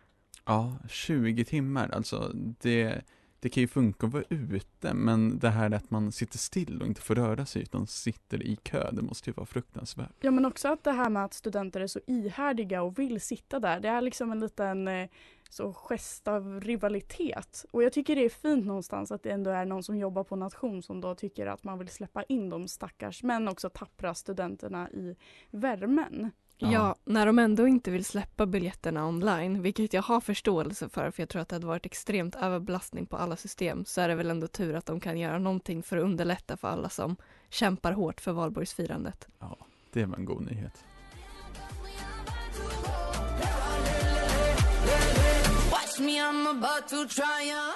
Ja, 0.45 0.77
20 0.89 1.45
timmar, 1.45 1.89
alltså 1.89 2.31
det, 2.35 3.01
det 3.39 3.49
kan 3.49 3.61
ju 3.61 3.67
funka 3.67 4.07
att 4.07 4.13
vara 4.13 4.23
ute, 4.29 4.93
men 4.93 5.39
det 5.39 5.49
här 5.49 5.71
att 5.71 5.91
man 5.91 6.11
sitter 6.11 6.37
still 6.37 6.81
och 6.81 6.87
inte 6.87 7.01
får 7.01 7.15
röra 7.15 7.45
sig 7.45 7.61
utan 7.61 7.87
sitter 7.87 8.43
i 8.43 8.55
kö, 8.55 8.91
det 8.91 9.01
måste 9.01 9.29
ju 9.29 9.33
vara 9.33 9.45
fruktansvärt. 9.45 10.15
Ja 10.19 10.31
men 10.31 10.45
också 10.45 10.67
att 10.67 10.83
det 10.83 10.91
här 10.91 11.09
med 11.09 11.25
att 11.25 11.33
studenter 11.33 11.81
är 11.81 11.87
så 11.87 11.99
ihärdiga 12.07 12.81
och 12.81 12.99
vill 12.99 13.21
sitta 13.21 13.59
där. 13.59 13.79
Det 13.79 13.89
är 13.89 14.01
liksom 14.01 14.31
en 14.31 14.39
liten 14.39 14.87
eh, 14.87 15.09
så 15.49 15.73
gest 15.73 16.27
av 16.27 16.61
rivalitet. 16.61 17.65
Och 17.71 17.83
jag 17.83 17.93
tycker 17.93 18.15
det 18.15 18.25
är 18.25 18.29
fint 18.29 18.65
någonstans 18.65 19.11
att 19.11 19.23
det 19.23 19.31
ändå 19.31 19.51
är 19.51 19.65
någon 19.65 19.83
som 19.83 19.97
jobbar 19.97 20.23
på 20.23 20.35
nation 20.35 20.83
som 20.83 21.01
då 21.01 21.15
tycker 21.15 21.47
att 21.47 21.63
man 21.63 21.79
vill 21.79 21.89
släppa 21.89 22.23
in 22.23 22.49
de 22.49 22.67
stackars 22.67 23.23
men 23.23 23.47
också 23.47 23.69
tappra 23.69 24.13
studenterna 24.13 24.89
i 24.89 25.15
värmen. 25.51 26.31
Ja. 26.61 26.71
Ja. 26.71 26.95
när 27.05 27.25
de 27.25 27.39
ändå 27.39 27.67
inte 27.67 27.91
vill 27.91 28.05
släppa 28.05 28.45
biljetterna 28.45 29.07
online, 29.07 29.61
vilket 29.61 29.93
jag 29.93 30.01
har 30.01 30.21
förståelse 30.21 30.89
för, 30.89 31.11
för 31.11 31.21
jag 31.21 31.29
tror 31.29 31.41
att 31.41 31.49
det 31.49 31.55
hade 31.55 31.67
varit 31.67 31.85
extremt 31.85 32.35
överbelastning 32.35 33.05
på 33.05 33.17
alla 33.17 33.35
system, 33.35 33.85
så 33.85 34.01
är 34.01 34.07
det 34.07 34.15
väl 34.15 34.29
ändå 34.29 34.47
tur 34.47 34.75
att 34.75 34.85
de 34.85 34.99
kan 34.99 35.19
göra 35.19 35.39
någonting 35.39 35.83
för 35.83 35.97
att 35.97 36.03
underlätta 36.03 36.57
för 36.57 36.67
alla 36.67 36.89
som 36.89 37.15
kämpar 37.49 37.91
hårt 37.91 38.21
för 38.21 38.31
valborgsfirandet. 38.31 39.27
Det 39.91 40.05
var 40.05 40.17
en 40.17 40.25
god 40.25 40.41
nyhet. 40.41 40.83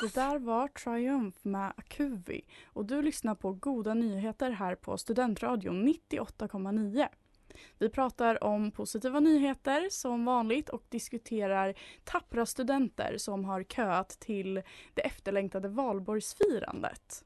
Det 0.02 0.14
där 0.16 0.40
var 0.40 0.68
Triumph 0.68 1.38
med 1.42 1.74
Akuvi 1.78 2.42
och 2.66 2.86
du 2.86 3.02
lyssnar 3.02 3.36
på 3.36 3.52
Goda 3.52 3.94
nyheter 3.94 4.52
här 4.52 4.76
på 4.76 4.98
Studentradion 4.98 5.88
98,9. 5.88 7.08
Vi 7.80 7.90
pratar 7.90 8.44
om 8.44 8.72
positiva 8.72 9.20
nyheter 9.20 9.88
som 9.92 10.26
vanligt 10.26 10.70
och 10.70 10.84
diskuterar 10.90 11.74
tappra 12.04 12.46
studenter 12.46 13.18
som 13.18 13.46
har 13.46 13.64
köat 13.64 14.10
till 14.10 14.62
det 14.94 15.02
efterlängtade 15.02 15.68
valborgsfirandet. 15.68 17.26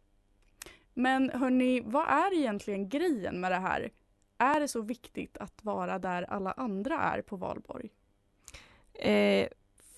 Men 0.94 1.30
hörni, 1.30 1.82
vad 1.86 2.08
är 2.08 2.34
egentligen 2.34 2.90
grejen 2.90 3.40
med 3.40 3.52
det 3.52 3.58
här? 3.58 3.92
Är 4.38 4.60
det 4.60 4.68
så 4.68 4.82
viktigt 4.82 5.38
att 5.38 5.64
vara 5.64 6.00
där 6.00 6.24
alla 6.24 6.52
andra 6.52 7.02
är 7.02 7.22
på 7.22 7.36
valborg? 7.36 7.90
Eh, 8.94 9.48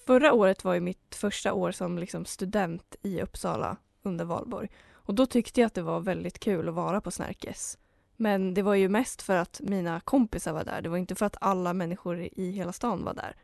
förra 0.06 0.34
året 0.34 0.64
var 0.64 0.74
ju 0.74 0.80
mitt 0.80 1.16
första 1.16 1.54
år 1.54 1.72
som 1.72 1.98
liksom 1.98 2.26
student 2.26 2.96
i 3.02 3.22
Uppsala 3.22 3.78
under 4.04 4.26
valborg. 4.26 4.70
Och 4.92 5.16
då 5.16 5.26
tyckte 5.26 5.62
jag 5.62 5.68
att 5.68 5.74
det 5.74 5.82
var 5.82 6.00
väldigt 6.00 6.40
kul 6.40 6.70
att 6.70 6.76
vara 6.76 7.02
på 7.02 7.12
Snärkes. 7.12 7.78
Men 8.22 8.54
det 8.54 8.62
var 8.62 8.76
ju 8.76 8.90
mest 8.90 9.22
för 9.22 9.36
att 9.36 9.62
mina 9.64 10.00
kompisar 10.00 10.54
var 10.54 10.64
där. 10.64 10.82
Det 10.82 10.90
var 10.90 10.98
inte 10.98 11.16
för 11.16 11.26
att 11.26 11.38
alla 11.42 11.74
människor 11.74 12.30
i 12.32 12.52
hela 12.52 12.74
stan 12.74 13.04
var 13.04 13.14
där. 13.14 13.36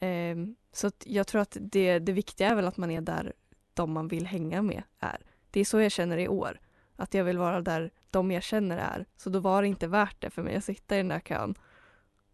Ehm, 0.00 0.56
så 0.72 0.86
att 0.86 1.04
jag 1.06 1.26
tror 1.26 1.40
att 1.40 1.56
det, 1.60 1.98
det 1.98 2.12
viktiga 2.12 2.48
är 2.48 2.54
väl 2.54 2.66
att 2.66 2.76
man 2.76 2.90
är 2.90 3.00
där 3.00 3.32
de 3.74 3.92
man 3.92 4.08
vill 4.08 4.26
hänga 4.26 4.62
med 4.62 4.82
är. 4.98 5.18
Det 5.50 5.60
är 5.60 5.64
så 5.64 5.80
jag 5.80 5.92
känner 5.92 6.18
i 6.18 6.28
år. 6.28 6.60
Att 6.96 7.14
jag 7.14 7.24
vill 7.24 7.38
vara 7.38 7.60
där 7.60 7.90
de 8.10 8.30
jag 8.30 8.42
känner 8.42 8.78
är. 8.78 9.06
Så 9.16 9.30
då 9.30 9.40
var 9.40 9.62
det 9.62 9.68
inte 9.68 9.86
värt 9.86 10.20
det 10.20 10.30
för 10.30 10.42
mig 10.42 10.56
att 10.56 10.64
sitta 10.64 10.94
i 10.94 10.98
den 10.98 11.08
där 11.08 11.20
kön 11.20 11.54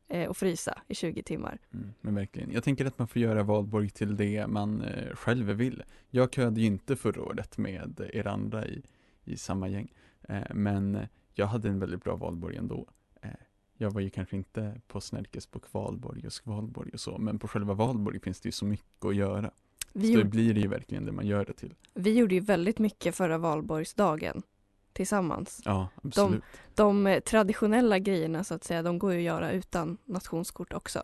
eh, 0.09 0.29
och 0.29 0.37
frysa 0.37 0.83
i 0.88 0.95
20 0.95 1.23
timmar. 1.23 1.59
Mm, 1.75 1.95
men 2.00 2.15
verkligen. 2.15 2.53
Jag 2.53 2.65
tänker 2.65 2.87
att 2.87 2.99
man 2.99 3.09
får 3.09 3.23
göra 3.23 3.43
valborg 3.43 3.91
till 3.91 4.17
det 4.17 4.47
man 4.47 4.83
eh, 4.83 5.15
själv 5.15 5.47
vill. 5.47 5.83
Jag 6.11 6.35
köade 6.35 6.61
ju 6.61 6.67
inte 6.67 6.97
förra 6.97 7.23
året 7.23 7.59
med 7.59 8.11
er 8.12 8.27
andra 8.27 8.67
i, 8.67 8.83
i 9.25 9.37
samma 9.37 9.69
gäng. 9.69 9.93
Eh, 10.29 10.55
men 10.55 11.09
jag 11.38 11.47
hade 11.47 11.68
en 11.68 11.78
väldigt 11.78 12.04
bra 12.04 12.16
valborg 12.16 12.57
ändå. 12.57 12.87
Eh, 13.23 13.30
jag 13.76 13.90
var 13.90 14.00
ju 14.00 14.11
kanske 14.11 14.37
inte 14.37 14.80
på 14.88 15.00
Snärkes 15.00 15.47
på 15.47 15.61
kvalborg 15.61 16.26
och 16.26 16.33
skvalborg 16.33 16.90
och 16.92 17.00
så, 17.00 17.18
men 17.18 17.38
på 17.38 17.49
själva 17.49 17.75
valborg 17.75 18.21
finns 18.21 18.40
det 18.40 18.49
ju 18.49 18.52
så 18.52 18.64
mycket 18.64 19.04
att 19.04 19.16
göra. 19.16 19.50
Vi, 19.92 20.07
så 20.07 20.18
gjorde, 20.18 20.28
blir 20.28 20.54
det 20.54 20.61
ju 20.61 20.68
verkligen 20.68 21.04
det 21.04 21.12
man 21.12 21.26
gör 21.26 21.45
det 21.45 21.52
till. 21.52 21.75
vi 21.95 22.18
gjorde 22.18 22.35
ju 22.35 22.40
väldigt 22.40 22.78
mycket 22.78 23.14
förra 23.14 23.38
valborgsdagen 23.38 24.42
tillsammans. 24.92 25.62
Ja, 25.64 25.88
absolut. 26.02 26.45
De 26.75 27.07
eh, 27.07 27.21
traditionella 27.21 27.99
grejerna 27.99 28.45
så 28.45 28.54
att 28.54 28.64
säga, 28.64 28.83
de 28.83 28.99
går 28.99 29.12
ju 29.12 29.18
att 29.18 29.25
göra 29.25 29.52
utan 29.52 29.99
nationskort 30.04 30.73
också. 30.73 31.02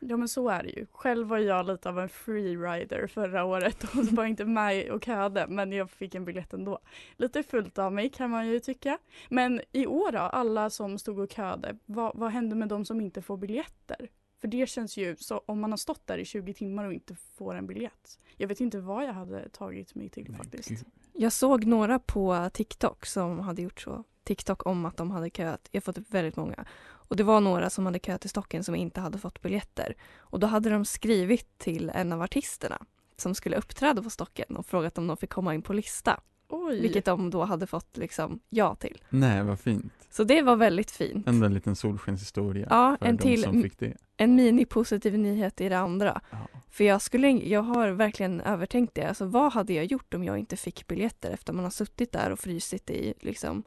Ja 0.00 0.16
men 0.16 0.28
så 0.28 0.48
är 0.48 0.62
det 0.62 0.68
ju. 0.68 0.86
Själv 0.92 1.28
var 1.28 1.38
jag 1.38 1.66
lite 1.66 1.88
av 1.88 1.98
en 1.98 2.08
freerider 2.08 3.06
förra 3.06 3.44
året 3.44 3.84
och 3.94 4.04
var 4.04 4.24
inte 4.24 4.44
med 4.44 4.90
och 4.90 5.04
köade 5.04 5.46
men 5.48 5.72
jag 5.72 5.90
fick 5.90 6.14
en 6.14 6.24
biljett 6.24 6.52
ändå. 6.52 6.78
Lite 7.16 7.42
fullt 7.42 7.78
av 7.78 7.92
mig 7.92 8.08
kan 8.10 8.30
man 8.30 8.48
ju 8.48 8.60
tycka. 8.60 8.98
Men 9.28 9.60
i 9.72 9.86
år 9.86 10.12
då, 10.12 10.18
alla 10.18 10.70
som 10.70 10.98
stod 10.98 11.18
och 11.18 11.32
köade, 11.32 11.78
vad, 11.86 12.16
vad 12.16 12.30
hände 12.30 12.56
med 12.56 12.68
de 12.68 12.84
som 12.84 13.00
inte 13.00 13.22
får 13.22 13.36
biljetter? 13.36 14.08
För 14.40 14.48
det 14.48 14.68
känns 14.68 14.96
ju 14.96 15.16
så 15.16 15.42
om 15.46 15.60
man 15.60 15.72
har 15.72 15.76
stått 15.76 16.06
där 16.06 16.18
i 16.18 16.24
20 16.24 16.54
timmar 16.54 16.84
och 16.84 16.92
inte 16.92 17.14
får 17.14 17.54
en 17.54 17.66
biljett. 17.66 18.18
Jag 18.36 18.48
vet 18.48 18.60
inte 18.60 18.80
vad 18.80 19.04
jag 19.04 19.12
hade 19.12 19.48
tagit 19.48 19.94
mig 19.94 20.08
till 20.08 20.34
faktiskt. 20.36 20.84
Jag 21.12 21.32
såg 21.32 21.64
några 21.64 21.98
på 21.98 22.50
TikTok 22.52 23.06
som 23.06 23.38
hade 23.38 23.62
gjort 23.62 23.80
så. 23.80 24.04
TikTok 24.24 24.66
om 24.66 24.84
att 24.84 24.96
de 24.96 25.10
hade 25.10 25.30
köat. 25.30 25.68
Jag 25.70 25.80
har 25.80 25.92
fått 25.92 26.10
väldigt 26.10 26.36
många. 26.36 26.64
Och 27.10 27.16
det 27.16 27.22
var 27.22 27.40
några 27.40 27.70
som 27.70 27.86
hade 27.86 27.98
köat 27.98 28.20
till 28.20 28.30
Stocken 28.30 28.64
som 28.64 28.74
inte 28.74 29.00
hade 29.00 29.18
fått 29.18 29.42
biljetter. 29.42 29.94
Och 30.18 30.40
då 30.40 30.46
hade 30.46 30.70
de 30.70 30.84
skrivit 30.84 31.58
till 31.58 31.90
en 31.94 32.12
av 32.12 32.22
artisterna 32.22 32.78
som 33.16 33.34
skulle 33.34 33.56
uppträda 33.56 34.02
på 34.02 34.10
Stocken 34.10 34.56
och 34.56 34.66
frågat 34.66 34.98
om 34.98 35.06
de 35.06 35.16
fick 35.16 35.30
komma 35.30 35.54
in 35.54 35.62
på 35.62 35.72
lista. 35.72 36.20
Oj! 36.48 36.80
Vilket 36.80 37.04
de 37.04 37.30
då 37.30 37.44
hade 37.44 37.66
fått 37.66 37.96
liksom 37.96 38.40
ja 38.48 38.74
till. 38.74 39.02
Nej, 39.08 39.42
vad 39.42 39.60
fint. 39.60 39.92
Så 40.10 40.24
det 40.24 40.42
var 40.42 40.56
väldigt 40.56 40.90
fint. 40.90 41.28
Ändå 41.28 41.46
en 41.46 41.54
liten 41.54 41.76
solskenshistoria 41.76 42.66
Ja, 42.70 42.96
för 43.00 43.06
en 43.06 43.16
de 43.16 43.22
till 43.22 43.42
som 43.42 43.62
fick 43.62 43.78
det. 43.78 43.96
en 44.16 44.34
mini-positiv 44.34 45.18
nyhet 45.18 45.60
i 45.60 45.68
det 45.68 45.78
andra. 45.78 46.20
Ja. 46.30 46.38
För 46.70 46.84
jag, 46.84 47.02
skulle, 47.02 47.30
jag 47.30 47.62
har 47.62 47.88
verkligen 47.88 48.40
övertänkt 48.40 48.94
det. 48.94 49.04
Alltså, 49.08 49.24
vad 49.24 49.52
hade 49.52 49.72
jag 49.72 49.84
gjort 49.84 50.14
om 50.14 50.24
jag 50.24 50.38
inte 50.38 50.56
fick 50.56 50.86
biljetter 50.86 51.30
efter 51.30 51.52
man 51.52 51.64
har 51.64 51.70
suttit 51.70 52.12
där 52.12 52.30
och 52.30 52.38
frysit 52.38 52.90
i 52.90 53.14
liksom 53.20 53.62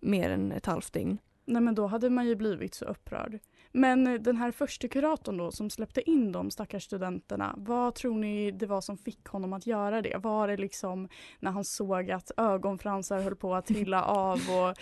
mer 0.00 0.30
än 0.30 0.52
ett 0.52 0.66
halvt 0.66 0.92
dygn? 0.92 1.18
Nej 1.50 1.62
men 1.62 1.74
då 1.74 1.86
hade 1.86 2.10
man 2.10 2.26
ju 2.26 2.36
blivit 2.36 2.74
så 2.74 2.84
upprörd. 2.84 3.38
Men 3.72 4.06
eh, 4.06 4.14
den 4.14 4.36
här 4.36 4.50
första 4.50 4.88
kuratorn 4.88 5.36
då 5.36 5.50
som 5.50 5.70
släppte 5.70 6.10
in 6.10 6.32
de 6.32 6.50
stackars 6.50 6.84
studenterna, 6.84 7.54
vad 7.56 7.94
tror 7.94 8.18
ni 8.18 8.50
det 8.50 8.66
var 8.66 8.80
som 8.80 8.98
fick 8.98 9.26
honom 9.26 9.52
att 9.52 9.66
göra 9.66 10.02
det? 10.02 10.16
Var 10.16 10.48
det 10.48 10.56
liksom 10.56 11.08
när 11.40 11.50
han 11.50 11.64
såg 11.64 12.10
att 12.10 12.30
ögonfransar 12.36 13.20
höll 13.20 13.36
på 13.36 13.54
att 13.54 13.66
trilla 13.74 14.04
av 14.04 14.36
och 14.36 14.76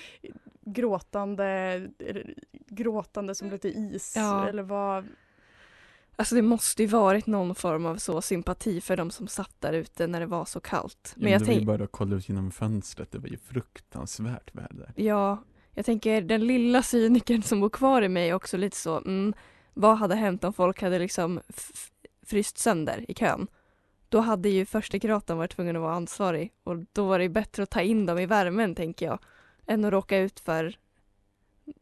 gråtande, 0.61 1.89
gråtande 2.67 3.35
som 3.35 3.51
lite 3.51 3.69
is? 3.69 4.15
Ja. 4.17 4.49
Eller 4.49 4.63
vad? 4.63 5.05
Alltså 6.17 6.35
det 6.35 6.43
måste 6.43 6.83
ju 6.83 6.89
varit 6.89 7.27
någon 7.27 7.55
form 7.55 7.87
av 7.87 7.97
så 7.97 8.23
sympati 8.23 8.81
för 8.81 8.97
de 8.97 9.11
som 9.11 9.29
satt 9.29 9.61
där 9.61 9.73
ute 9.73 10.07
när 10.07 10.21
det 10.21 10.27
var 10.27 10.45
så 10.45 10.61
kallt. 10.61 11.13
Men 11.17 11.25
Men 11.25 11.33
jag 11.33 11.41
det 11.41 11.47
var 11.47 11.55
ju 11.55 11.67
bara 11.67 11.85
att 11.85 11.93
kolla 11.93 12.17
ut 12.17 12.29
genom 12.29 12.51
fönstret, 12.51 13.13
det 13.13 13.19
var 13.19 13.29
ju 13.29 13.37
fruktansvärt 13.37 14.55
väder. 14.55 14.93
ja, 14.97 15.39
jag 15.79 15.85
tänker 15.85 16.21
den 16.21 16.47
lilla 16.47 16.83
cynikern 16.83 17.43
som 17.43 17.61
bor 17.61 17.69
kvar 17.69 18.03
i 18.03 18.09
mig 18.09 18.29
är 18.29 18.35
också 18.35 18.57
lite 18.57 18.77
så, 18.77 18.97
mm, 18.97 19.35
vad 19.75 19.99
hade 19.99 20.15
hänt 20.15 20.45
om 20.45 20.53
folk 20.53 20.83
hade 20.83 20.99
liksom 20.99 21.41
fryst 22.27 22.59
sönder 22.59 23.05
i 23.09 23.15
kön? 23.15 23.47
Då 24.09 24.21
hade 24.21 24.49
ju 24.49 24.67
första 24.67 24.99
kuratorn 24.99 25.39
varit 25.39 25.57
tvungen 25.57 25.77
att 25.77 25.83
vara 25.83 25.95
ansvarig 25.95 26.53
och 26.65 26.77
då 26.93 27.07
var 27.07 27.19
det 27.19 27.29
bättre 27.29 27.63
att 27.63 27.71
ta 27.71 27.81
in 27.81 28.07
dem 28.07 28.19
i 28.19 28.27
värmen 28.27 28.75
tänker 28.75 29.07
jag, 29.07 29.19
än 29.67 29.85
att 29.85 29.93
råka 29.93 30.19
ut 30.19 30.41
för 30.41 30.79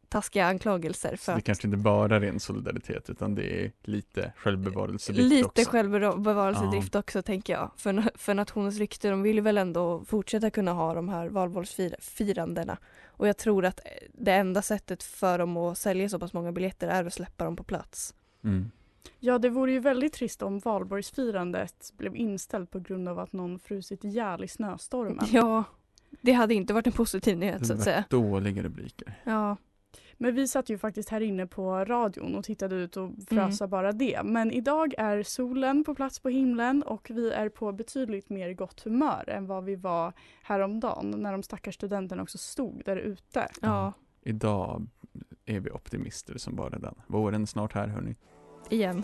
taskiga 0.09 0.45
anklagelser. 0.45 1.09
Så 1.11 1.17
För 1.17 1.31
det 1.31 1.37
att 1.37 1.43
kanske 1.43 1.67
inte 1.67 1.77
bara 1.77 2.15
är 2.15 2.19
ren 2.19 2.39
solidaritet 2.39 3.09
utan 3.09 3.35
det 3.35 3.63
är 3.65 3.71
lite 3.83 4.33
självbevarelsedrift 4.37 5.29
Lite 5.29 5.45
också. 5.45 5.71
självbevarelsedrift 5.71 6.95
också 6.95 7.21
tänker 7.21 7.53
jag. 7.53 7.71
För, 7.77 8.17
för 8.17 8.33
nationens 8.33 8.77
rykte, 8.77 9.09
de 9.09 9.21
vill 9.21 9.35
ju 9.35 9.41
väl 9.41 9.57
ändå 9.57 10.03
fortsätta 10.05 10.49
kunna 10.49 10.73
ha 10.73 10.93
de 10.93 11.09
här 11.09 11.29
valborgsfirandena. 11.29 12.77
Och 13.07 13.27
jag 13.27 13.37
tror 13.37 13.65
att 13.65 13.79
det 14.13 14.31
enda 14.33 14.61
sättet 14.61 15.03
för 15.03 15.37
dem 15.39 15.57
att 15.57 15.77
sälja 15.77 16.09
så 16.09 16.19
pass 16.19 16.33
många 16.33 16.51
biljetter 16.51 16.87
är 16.87 17.05
att 17.05 17.13
släppa 17.13 17.43
dem 17.45 17.55
på 17.55 17.63
plats. 17.63 18.15
Mm. 18.43 18.71
Ja 19.19 19.37
det 19.39 19.49
vore 19.49 19.71
ju 19.71 19.79
väldigt 19.79 20.13
trist 20.13 20.41
om 20.41 20.59
valborgsfirandet 20.59 21.93
blev 21.97 22.15
inställt 22.15 22.71
på 22.71 22.79
grund 22.79 23.09
av 23.09 23.19
att 23.19 23.33
någon 23.33 23.59
frusit 23.59 24.03
ihjäl 24.03 24.43
i 24.43 24.47
snöstormen. 24.47 25.25
Ja, 25.31 25.63
det 26.21 26.31
hade 26.31 26.53
inte 26.53 26.73
varit 26.73 26.87
en 26.87 26.93
positiv 26.93 27.37
nyhet 27.37 27.59
Det 27.59 27.65
så 27.65 27.73
att 27.73 27.81
säga. 27.81 28.03
dåliga 28.09 28.63
rubriker. 28.63 29.13
Ja, 29.23 29.57
Men 30.17 30.35
vi 30.35 30.47
satt 30.47 30.69
ju 30.69 30.77
faktiskt 30.77 31.09
här 31.09 31.21
inne 31.21 31.47
på 31.47 31.85
radion 31.85 32.35
och 32.35 32.43
tittade 32.43 32.75
ut 32.75 32.97
och 32.97 33.11
frösa 33.29 33.63
Mm. 33.63 33.69
bara 33.69 33.91
det. 33.91 34.21
Men 34.23 34.51
idag 34.51 34.93
är 34.97 35.23
solen 35.23 35.83
på 35.83 35.95
plats 35.95 36.19
på 36.19 36.29
himlen 36.29 36.83
och 36.83 37.11
vi 37.13 37.31
är 37.31 37.49
på 37.49 37.71
betydligt 37.71 38.29
mer 38.29 38.53
gott 38.53 38.81
humör 38.83 39.29
än 39.29 39.47
vad 39.47 39.63
vi 39.63 39.75
var 39.75 40.13
häromdagen 40.43 41.11
när 41.17 41.31
de 41.31 41.43
stackars 41.43 41.75
studenterna 41.75 42.21
också 42.23 42.37
stod 42.37 42.81
där 42.85 42.97
ute. 42.97 43.47
ja. 43.61 43.93
Idag 44.23 44.87
är 45.45 45.59
vi 45.59 45.69
optimister 45.71 46.37
som 46.37 46.55
bara 46.55 46.79
den. 46.79 46.95
Våren 47.07 47.47
snart 47.47 47.73
här 47.73 47.87
hörni. 47.87 48.15
igen. 48.69 49.03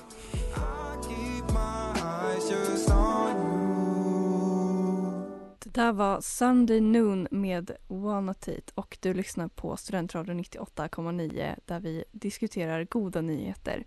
Det 5.74 5.82
där 5.82 5.94
var 5.94 6.22
Sunday 6.22 6.82
Noon 6.82 7.28
med 7.32 7.72
Wanatit 7.88 8.72
och 8.76 8.98
du 9.02 9.14
lyssnar 9.14 9.48
på 9.48 9.78
Studentradion 9.78 10.40
98,9 10.44 11.56
där 11.66 11.80
vi 11.80 12.04
diskuterar 12.12 12.84
goda 12.84 13.22
nyheter. 13.22 13.86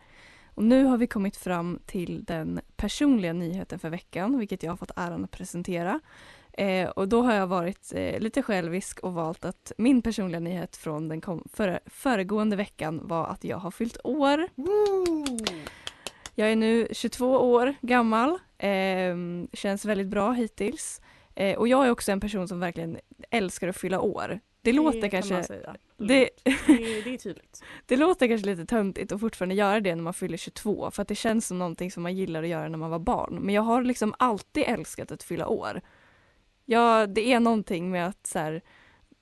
Och 0.55 0.63
nu 0.63 0.85
har 0.85 0.97
vi 0.99 1.07
kommit 1.07 1.37
fram 1.37 1.79
till 1.87 2.25
den 2.25 2.61
personliga 2.77 3.33
nyheten 3.33 3.79
för 3.79 3.91
veckan, 3.91 4.39
vilket 4.39 4.63
jag 4.63 4.73
har 4.73 4.77
fått 4.77 4.91
äran 4.97 5.25
att 5.25 5.31
presentera. 5.31 6.01
Eh, 6.53 6.89
och 6.89 7.09
då 7.09 7.23
har 7.23 7.35
jag 7.35 7.47
varit 7.47 7.93
eh, 7.95 8.21
lite 8.21 8.43
självisk 8.43 9.01
och 9.01 9.13
valt 9.15 9.45
att 9.45 9.73
min 9.79 10.03
personliga 10.03 10.41
nyhet 10.41 10.77
från 10.77 11.09
den 11.09 11.23
före- 11.53 11.81
föregående 11.87 12.57
veckan 12.57 13.01
var 13.09 13.27
att 13.27 13.45
jag 13.45 13.59
har 13.59 13.71
fyllt 13.71 13.99
år. 14.05 14.49
Jag 16.35 16.53
är 16.53 16.57
nu 16.57 16.89
22 16.93 17.27
år 17.27 17.75
gammal, 17.81 18.31
eh, 18.59 19.17
känns 19.53 19.85
väldigt 19.85 20.09
bra 20.09 20.33
hittills. 20.33 21.01
Eh, 21.37 21.59
och 21.59 21.69
jag 21.69 21.87
är 21.87 21.91
också 21.91 22.13
en 22.13 22.21
person 22.21 22.49
som 22.49 22.61
verkligen 22.61 22.99
älskar 23.31 23.69
att 23.69 23.77
fylla 23.77 24.01
år. 24.01 24.41
Det, 24.63 24.73
låter 24.73 25.01
kan 25.01 25.11
kanske 25.11 25.37
det, 25.37 25.77
Det, 25.97 26.31
det 27.05 27.15
är 27.15 27.19
tydligt. 27.19 27.63
det 27.87 27.97
låter 27.97 28.29
kanske 28.29 28.47
lite 28.47 28.67
töntigt 28.67 29.13
att 29.13 29.21
fortfarande 29.21 29.55
göra 29.55 29.81
det 29.81 29.95
när 29.95 30.03
man 30.03 30.15
fyller 30.15 30.37
22 30.37 30.91
för 30.91 31.03
att 31.03 31.09
det 31.09 31.15
känns 31.15 31.47
som 31.47 31.59
någonting 31.59 31.91
som 31.91 32.03
man 32.03 32.17
gillar 32.17 32.43
att 32.43 32.49
göra 32.49 32.69
när 32.69 32.79
man 32.79 32.91
var 32.91 32.99
barn. 32.99 33.39
Men 33.43 33.55
jag 33.55 33.63
har 33.63 33.83
liksom 33.83 34.15
alltid 34.19 34.65
älskat 34.67 35.13
att 35.13 35.23
fylla 35.23 35.49
år. 35.49 35.81
Ja, 36.65 37.07
det 37.07 37.33
är 37.33 37.41
någonting 37.41 37.91
med 37.91 38.07
att 38.07 38.27
så 38.27 38.39
här, 38.39 38.63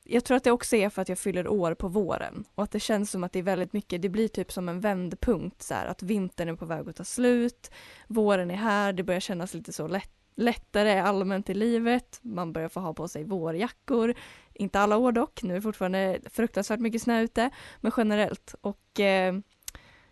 jag 0.05 0.25
tror 0.25 0.37
att 0.37 0.45
det 0.45 0.51
också 0.51 0.77
är 0.77 0.89
för 0.89 1.03
att 1.03 1.09
jag 1.09 1.19
fyller 1.19 1.49
år 1.49 1.75
på 1.75 1.89
våren 1.89 2.45
och 2.55 2.65
att 2.65 2.71
det 2.71 2.81
känns 2.81 3.11
som 3.11 3.25
att 3.25 3.33
det 3.33 3.39
är 3.39 3.43
väldigt 3.43 3.73
mycket, 3.73 4.03
det 4.03 4.09
blir 4.09 4.29
typ 4.29 4.53
som 4.53 4.69
en 4.69 4.81
vändpunkt 4.81 5.63
så 5.63 5.75
här, 5.75 5.87
att 5.87 6.03
vintern 6.03 6.49
är 6.49 6.55
på 6.55 6.67
väg 6.67 6.89
att 6.89 6.97
ta 6.97 7.05
slut, 7.05 7.71
våren 8.07 8.51
är 8.51 8.57
här, 8.57 8.93
det 8.93 9.03
börjar 9.03 9.21
kännas 9.21 9.55
lite 9.55 9.73
så 9.73 9.89
lätt, 9.89 10.11
lättare 10.35 11.01
allmänt 11.01 11.51
i 11.51 11.55
livet, 11.55 12.21
man 12.23 12.53
börjar 12.53 12.69
få 12.69 12.81
ha 12.81 12.95
på 12.95 13.09
sig 13.09 13.25
vårjackor, 13.25 14.15
inte 14.53 14.81
alla 14.81 14.97
år 14.97 15.13
dock, 15.13 15.43
nu 15.43 15.53
är 15.53 15.55
det 15.55 15.63
fortfarande 15.63 16.21
fruktansvärt 16.31 16.81
mycket 16.81 17.03
snö 17.03 17.21
ute, 17.21 17.51
men 17.81 17.93
generellt. 17.97 18.55
Och 18.61 19.01
eh, 19.01 19.35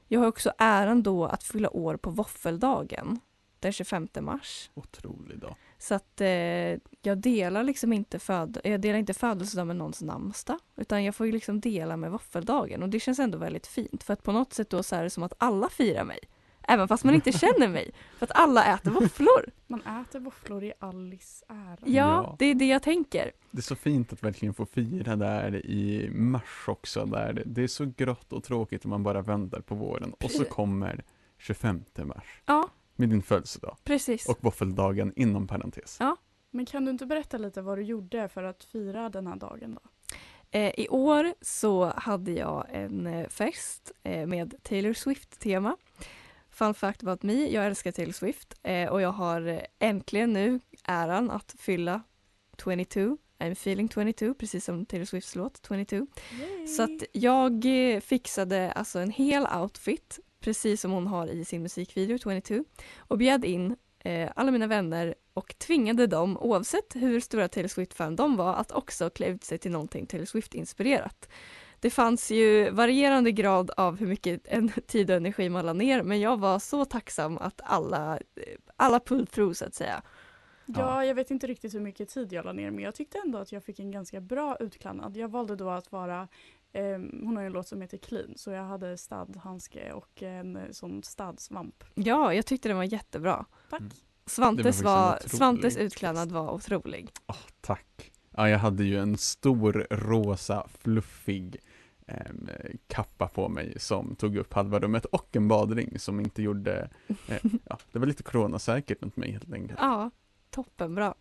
jag 0.08 0.20
har 0.20 0.26
också 0.26 0.52
äran 0.58 1.02
då 1.02 1.24
att 1.24 1.42
fylla 1.42 1.70
år 1.70 1.96
på 1.96 2.10
våffeldagen 2.10 3.20
den 3.60 3.72
25 3.72 4.08
mars. 4.20 4.70
Otrolig 4.74 5.38
dag. 5.38 5.56
Så 5.78 5.94
att 5.94 6.20
eh, 6.20 6.78
jag 7.02 7.18
delar 7.18 7.62
liksom 7.62 7.92
inte, 7.92 8.18
föd 8.18 8.60
jag 8.64 8.80
delar 8.80 8.98
inte 8.98 9.14
födelsedag 9.14 9.66
med 9.66 9.76
någons 9.76 10.02
namnsdag 10.02 10.58
utan 10.76 11.04
jag 11.04 11.14
får 11.14 11.26
ju 11.26 11.32
liksom 11.32 11.60
dela 11.60 11.96
med 11.96 12.10
våffeldagen 12.10 12.82
och 12.82 12.88
det 12.88 13.00
känns 13.00 13.18
ändå 13.18 13.38
väldigt 13.38 13.66
fint 13.66 14.02
för 14.02 14.12
att 14.12 14.22
på 14.22 14.32
något 14.32 14.52
sätt 14.52 14.70
då 14.70 14.82
så 14.82 14.96
är 14.96 15.02
det 15.02 15.10
som 15.10 15.22
att 15.22 15.32
alla 15.38 15.68
firar 15.68 16.04
mig. 16.04 16.18
Även 16.68 16.88
fast 16.88 17.04
man 17.04 17.14
inte 17.14 17.32
känner 17.38 17.68
mig. 17.68 17.90
För 18.18 18.26
att 18.26 18.32
alla 18.34 18.74
äter 18.74 18.90
våfflor. 18.90 19.50
Man 19.66 19.80
äter 19.80 20.20
våfflor 20.20 20.64
i 20.64 20.72
Alice 20.78 21.44
ära. 21.48 21.76
Ja, 21.80 21.86
Ja. 21.86 22.36
det 22.38 22.46
är 22.46 22.54
det 22.54 22.66
jag 22.66 22.82
tänker. 22.82 23.30
Det 23.50 23.58
är 23.58 23.62
så 23.62 23.76
fint 23.76 24.12
att 24.12 24.22
verkligen 24.22 24.54
få 24.54 24.66
fira 24.66 25.16
där 25.16 25.66
i 25.66 26.10
mars 26.12 26.64
också, 26.66 27.04
där 27.06 27.42
det- 27.46 27.62
är 27.62 27.66
så 27.66 27.92
grått 27.96 28.32
och 28.32 28.44
tråkigt 28.44 28.84
om 28.84 28.90
man 28.90 29.02
bara 29.02 29.22
väntar 29.22 29.60
på 29.60 29.74
våren 29.74 30.12
och 30.20 30.30
så 30.30 30.44
kommer 30.44 31.04
25 31.38 31.84
mars 32.04 32.42
Ja, 32.46 32.68
med 32.96 33.08
din 33.08 33.22
födelsedag 33.22 33.76
precis. 33.84 34.28
och 34.28 34.38
våffeldagen 34.40 35.12
inom 35.16 35.46
parentes. 35.46 35.96
Ja. 36.00 36.16
Men 36.50 36.66
kan 36.66 36.84
du 36.84 36.90
inte 36.90 37.06
berätta 37.06 37.38
lite 37.38 37.62
vad 37.62 37.78
du 37.78 37.82
gjorde 37.82 38.28
för 38.28 38.42
att 38.42 38.64
fira 38.64 39.08
den 39.08 39.26
här 39.26 39.36
dagen 39.36 39.74
då? 39.82 40.16
Eh, 40.58 40.70
I 40.80 40.88
år 40.88 41.34
så 41.40 41.92
hade 41.96 42.32
jag 42.32 42.66
en 42.72 43.06
eh, 43.06 43.28
fest 43.28 43.92
eh, 44.02 44.26
med 44.26 44.54
Taylor 44.62 44.92
Swift-tema. 44.92 45.76
Fun 46.52 46.74
fact 46.74 47.02
about 47.02 47.22
me, 47.22 47.48
jag 47.48 47.66
älskar 47.66 47.92
Taylor 47.92 48.12
Swift 48.12 48.54
eh, 48.62 48.88
och 48.88 49.02
jag 49.02 49.12
har 49.12 49.66
äntligen 49.78 50.32
nu 50.32 50.60
äran 50.84 51.30
att 51.30 51.54
fylla 51.58 52.02
22. 52.64 53.18
I'm 53.38 53.52
feeling 53.52 53.88
22, 53.88 54.34
precis 54.34 54.64
som 54.64 54.86
Taylor 54.86 55.04
Swifts 55.04 55.34
låt 55.34 55.66
22. 55.68 56.06
Så 56.76 56.82
att 56.82 57.02
jag 57.12 57.64
eh, 57.64 58.00
fixade 58.00 58.72
alltså 58.72 58.98
en 58.98 59.10
hel 59.10 59.46
outfit, 59.60 60.18
precis 60.40 60.80
som 60.80 60.90
hon 60.90 61.06
har 61.06 61.26
i 61.26 61.44
sin 61.44 61.62
musikvideo 61.62 62.18
22 62.18 62.64
och 62.98 63.18
bjöd 63.18 63.44
in 63.44 63.76
eh, 63.98 64.30
alla 64.36 64.50
mina 64.50 64.66
vänner 64.66 65.14
och 65.34 65.58
tvingade 65.58 66.06
dem, 66.06 66.38
oavsett 66.38 66.94
hur 66.94 67.20
stora 67.20 67.48
Taylor 67.48 67.68
Swift-fan 67.68 68.16
de 68.16 68.36
var, 68.36 68.54
att 68.54 68.72
också 68.72 69.10
klä 69.10 69.26
ut 69.26 69.44
sig 69.44 69.58
till 69.58 69.70
någonting 69.70 70.06
Taylor 70.06 70.26
Swift-inspirerat. 70.26 71.28
Det 71.82 71.90
fanns 71.90 72.30
ju 72.30 72.70
varierande 72.70 73.32
grad 73.32 73.70
av 73.76 73.96
hur 73.96 74.06
mycket 74.06 74.46
en 74.46 74.68
tid 74.86 75.10
och 75.10 75.16
energi 75.16 75.48
man 75.48 75.66
la 75.66 75.72
ner, 75.72 76.02
men 76.02 76.20
jag 76.20 76.40
var 76.40 76.58
så 76.58 76.84
tacksam 76.84 77.38
att 77.38 77.60
alla, 77.64 78.18
alla 78.76 79.00
pulled 79.00 79.30
through 79.30 79.52
så 79.52 79.64
att 79.64 79.74
säga. 79.74 80.02
Ja, 80.66 81.04
jag 81.04 81.14
vet 81.14 81.30
inte 81.30 81.46
riktigt 81.46 81.74
hur 81.74 81.80
mycket 81.80 82.08
tid 82.08 82.32
jag 82.32 82.44
la 82.44 82.52
ner 82.52 82.70
men 82.70 82.84
jag 82.84 82.94
tyckte 82.94 83.18
ändå 83.24 83.38
att 83.38 83.52
jag 83.52 83.64
fick 83.64 83.78
en 83.78 83.90
ganska 83.90 84.20
bra 84.20 84.56
utklädnad. 84.60 85.16
Jag 85.16 85.28
valde 85.28 85.56
då 85.56 85.70
att 85.70 85.92
vara, 85.92 86.28
ehm, 86.72 87.20
hon 87.24 87.36
har 87.36 87.42
ju 87.42 87.46
en 87.46 87.52
låt 87.52 87.68
som 87.68 87.80
heter 87.80 87.98
Clean 87.98 88.32
så 88.36 88.50
jag 88.50 88.64
hade 88.64 88.98
staddhandske 88.98 89.92
och 89.92 90.22
en 90.22 90.56
eh, 90.56 90.62
sån 90.70 91.02
staddsvamp. 91.02 91.84
Ja, 91.94 92.34
jag 92.34 92.46
tyckte 92.46 92.68
den 92.68 92.76
var 92.76 92.84
jättebra. 92.84 93.46
Tack. 93.70 93.80
Mm. 93.80 93.92
Svantes, 94.26 94.82
var, 94.82 95.18
Svantes 95.26 95.76
utklädnad 95.76 96.32
var 96.32 96.52
otrolig. 96.52 97.10
Åh, 97.26 97.36
tack. 97.60 98.12
Ja, 98.36 98.48
jag 98.48 98.58
hade 98.58 98.84
ju 98.84 98.98
en 98.98 99.18
stor 99.18 99.86
rosa 99.90 100.68
fluffig 100.82 101.60
kappa 102.86 103.28
på 103.28 103.48
mig 103.48 103.74
som 103.80 104.16
tog 104.16 104.36
upp 104.36 104.52
halva 104.52 104.78
rummet 104.78 105.04
och 105.04 105.36
en 105.36 105.48
badring 105.48 105.98
som 105.98 106.20
inte 106.20 106.42
gjorde, 106.42 106.90
eh, 107.28 107.36
ja, 107.64 107.78
det 107.92 107.98
var 107.98 108.06
lite 108.06 108.22
coronasäkert 108.22 109.02
runt 109.02 109.16
mig 109.16 109.32
helt 109.32 109.52
enkelt. 109.52 109.78
Ja, 109.82 110.10
toppenbra. 110.50 111.14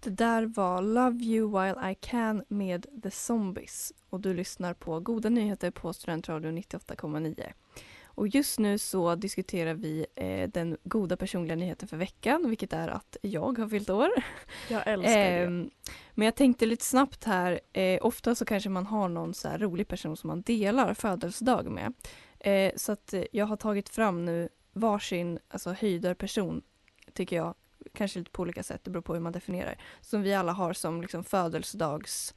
Det 0.00 0.10
där 0.10 0.46
var 0.46 0.82
Love 0.82 1.24
You 1.24 1.60
While 1.60 1.90
I 1.90 1.94
Can 2.00 2.44
med 2.48 2.86
The 3.02 3.10
Zombies 3.10 3.92
och 4.10 4.20
du 4.20 4.34
lyssnar 4.34 4.74
på 4.74 5.00
Goda 5.00 5.28
nyheter 5.28 5.70
på 5.70 5.92
Studentradion 5.92 6.58
98,9. 6.58 7.52
Och 8.14 8.28
just 8.28 8.58
nu 8.58 8.78
så 8.78 9.14
diskuterar 9.14 9.74
vi 9.74 10.06
eh, 10.14 10.48
den 10.48 10.76
goda 10.84 11.16
personliga 11.16 11.56
nyheten 11.56 11.88
för 11.88 11.96
veckan, 11.96 12.48
vilket 12.48 12.72
är 12.72 12.88
att 12.88 13.16
jag 13.22 13.58
har 13.58 13.68
fyllt 13.68 13.90
år. 13.90 14.10
Jag 14.68 14.86
älskar 14.86 15.16
det. 15.16 15.38
Ehm, 15.38 15.70
men 16.14 16.24
jag 16.24 16.34
tänkte 16.34 16.66
lite 16.66 16.84
snabbt 16.84 17.24
här, 17.24 17.60
eh, 17.72 17.98
ofta 18.02 18.34
så 18.34 18.44
kanske 18.44 18.70
man 18.70 18.86
har 18.86 19.08
någon 19.08 19.34
så 19.34 19.48
här 19.48 19.58
rolig 19.58 19.88
person 19.88 20.16
som 20.16 20.28
man 20.28 20.42
delar 20.42 20.94
födelsedag 20.94 21.66
med. 21.70 21.92
Eh, 22.40 22.72
så 22.76 22.92
att 22.92 23.14
eh, 23.14 23.24
jag 23.32 23.46
har 23.46 23.56
tagit 23.56 23.88
fram 23.88 24.24
nu 24.24 24.48
varsin 24.72 25.38
alltså 25.48 25.72
höjdarperson, 25.72 26.62
tycker 27.12 27.36
jag, 27.36 27.54
kanske 27.94 28.18
lite 28.18 28.30
på 28.30 28.42
olika 28.42 28.62
sätt, 28.62 28.84
det 28.84 28.90
beror 28.90 29.02
på 29.02 29.14
hur 29.14 29.20
man 29.20 29.32
definierar, 29.32 29.78
som 30.00 30.22
vi 30.22 30.34
alla 30.34 30.52
har 30.52 30.72
som 30.72 31.02
liksom 31.02 31.24
födelsedags 31.24 32.34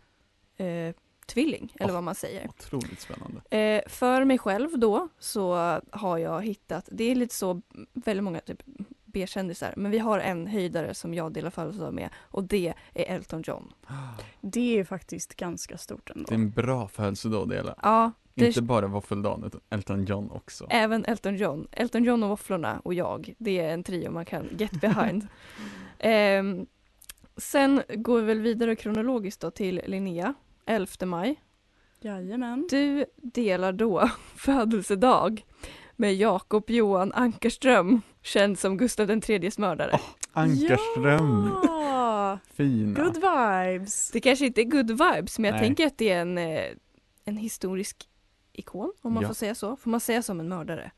eh, 0.58 0.96
tvilling, 1.26 1.74
eller 1.80 1.90
Oh. 1.90 1.94
vad 1.94 2.04
man 2.04 2.16
säger. 2.16 2.48
Otroligt 2.50 3.00
spännande. 3.02 3.42
Eh, 3.58 3.82
för 3.88 4.24
mig 4.26 4.38
själv 4.38 4.80
då 4.80 5.08
så 5.20 5.54
har 5.92 6.18
jag 6.18 6.42
hittat, 6.46 6.90
det 6.92 7.04
är 7.12 7.16
lite 7.16 7.36
så 7.36 7.62
väldigt 7.94 8.24
många 8.24 8.40
typ 8.40 8.62
B-kändisar, 9.06 9.74
men 9.78 9.92
vi 9.92 10.00
har 10.00 10.20
en 10.20 10.48
höjdare 10.48 10.94
som 10.94 11.14
jag 11.14 11.32
delar 11.34 11.50
födelsedag 11.50 11.94
med 11.94 12.10
och 12.18 12.44
det 12.44 12.74
är 12.94 13.06
Elton 13.16 13.44
John. 13.46 13.74
Det 14.42 14.80
är 14.80 14.84
faktiskt 14.84 15.36
ganska 15.36 15.78
stort 15.78 16.10
ändå. 16.10 16.26
Det 16.28 16.34
är 16.34 16.40
en 16.40 16.52
bra 16.52 16.88
födelsedag 16.88 17.44
att 17.44 17.50
dela. 17.50 17.76
Ja, 17.82 18.12
det 18.34 18.48
Inte 18.48 18.62
bara 18.62 18.88
våffeldagen 18.88 19.44
utan 19.44 19.62
Elton 19.70 20.06
John 20.06 20.32
också. 20.32 20.68
även 20.70 21.06
Elton 21.06 21.36
John. 21.36 21.68
Elton 21.72 22.04
John 22.04 22.24
och 22.24 22.30
våfflorna 22.30 22.82
och 22.84 22.94
jag, 22.94 23.34
det 23.38 23.60
är 23.60 23.74
en 23.74 23.84
trio 23.84 24.12
man 24.12 24.26
kan 24.26 24.48
get 24.58 24.72
behind. 24.72 25.28
Ehm, 26.00 26.66
sen 27.38 27.82
går 27.96 28.20
vi 28.20 28.26
väl 28.26 28.42
vidare 28.42 28.76
kronologiskt 28.76 29.42
då 29.42 29.52
till 29.52 29.82
Linnea, 29.88 30.34
11 30.66 31.06
maj. 31.06 31.42
Jajamän. 32.02 32.68
Du 32.70 33.06
delar 33.16 33.74
då 33.74 34.10
födelsedag 34.36 35.46
med 35.96 36.16
Jakob 36.16 36.70
Johan 36.70 37.14
Ankerström, 37.14 38.02
känd 38.22 38.60
som 38.60 38.78
Gustav 38.78 39.08
den 39.08 39.22
tredjes 39.22 39.58
mördare. 39.58 39.90
Åh, 39.94 40.00
Ankerström, 40.34 41.52
Ja! 41.64 42.40
fina. 42.54 43.04
Good 43.04 43.16
vibes. 43.16 44.12
Det 44.12 44.20
kanske 44.20 44.46
inte 44.46 44.62
är 44.62 44.66
good 44.66 44.90
vibes, 44.92 45.40
men 45.40 45.46
jag 45.46 45.56
Nej. 45.56 45.64
tänker 45.68 45.88
att 45.88 45.98
det 45.98 46.10
är 46.10 46.22
en, 46.22 46.38
eh, 46.38 46.64
en 47.26 47.38
historisk 47.38 48.10
ikon, 48.54 48.94
om 49.02 49.14
man 49.14 49.24
Ja. 49.24 49.30
får 49.30 49.34
säga 49.36 49.56
så. 49.56 49.76
Får 49.78 49.90
man 49.92 50.00
säga 50.00 50.22
som 50.22 50.40
en 50.40 50.50
mördare? 50.50 50.92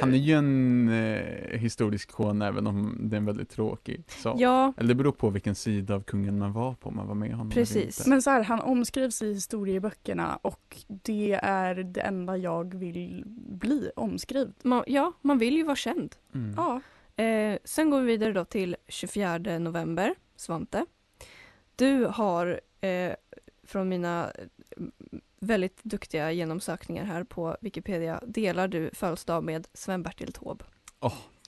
Han 0.00 0.14
är 0.14 0.18
ju 0.18 0.34
en 0.34 0.88
eh, 0.88 1.58
historisk 1.58 2.10
kon 2.10 2.42
även 2.42 2.66
om 2.66 2.96
det 3.00 3.16
är 3.16 3.18
en 3.18 3.24
väldigt 3.24 3.50
tråkig 3.50 4.04
sak. 4.08 4.40
Ja, 4.40 4.72
Eller 4.76 4.88
det 4.88 4.94
beror 4.94 5.12
på 5.12 5.30
vilken 5.30 5.54
sida 5.54 5.94
av 5.94 6.02
kungen 6.02 6.38
man 6.38 6.52
var 6.52 6.74
på, 6.74 6.88
om 6.88 6.96
man 6.96 7.06
var 7.06 7.14
med 7.14 7.30
honom 7.30 7.50
Precis. 7.50 8.06
Men 8.06 8.22
så 8.22 8.30
här, 8.30 8.44
han 8.44 8.60
omskrivs 8.60 9.22
i 9.22 9.34
historieböckerna 9.34 10.38
och 10.42 10.76
det 10.86 11.40
är 11.42 11.74
det 11.74 12.00
enda 12.00 12.36
jag 12.36 12.74
vill 12.74 13.24
bli 13.48 13.90
omskriven. 13.96 14.54
ja, 14.86 15.12
man 15.20 15.38
vill 15.38 15.56
ju 15.56 15.62
vara 15.62 15.76
känd. 15.76 16.16
Mm. 16.34 16.54
Ja. 16.56 16.80
Eh, 17.24 17.58
sen 17.64 17.90
går 17.90 18.00
vi 18.00 18.06
vidare 18.06 18.32
då 18.32 18.44
till 18.44 18.76
24 18.88 19.38
november, 19.58 20.14
Svante. 20.36 20.86
Du 21.76 22.04
har 22.04 22.60
eh, 22.80 23.12
från 23.62 23.88
mina 23.88 24.32
väldigt 25.40 25.82
duktiga 25.84 26.32
genomsökningar 26.32 27.04
här 27.04 27.24
på 27.24 27.56
Wikipedia. 27.60 28.20
Delar 28.26 28.68
du 28.68 28.90
födelsedag 28.92 29.44
med 29.44 29.66
Sven-Bertil 29.74 30.32
Taube? 30.32 30.64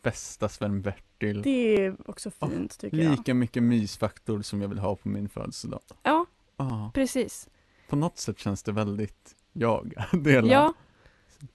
Bästa 0.02 0.48
Sven-Bertil. 0.48 1.42
Det 1.42 1.84
är 1.84 1.96
också 2.10 2.30
fint 2.30 2.78
tycker 2.78 2.96
jag. 2.98 3.10
Lika 3.10 3.34
mycket 3.34 3.62
mysfaktor 3.62 4.42
som 4.42 4.62
jag 4.62 4.68
vill 4.68 4.78
ha 4.78 4.96
på 4.96 5.08
min 5.08 5.28
födelsedag. 5.28 5.80
Ja, 6.02 6.26
Ja, 6.56 6.90
precis. 6.94 7.48
på 7.88 7.96
något 7.96 8.18
sätt 8.18 8.38
känns 8.38 8.62
det 8.62 8.72
väldigt 8.72 9.36
jag, 9.52 9.94
att 9.96 10.24
dela 10.24 10.52
Ja, 10.52 10.72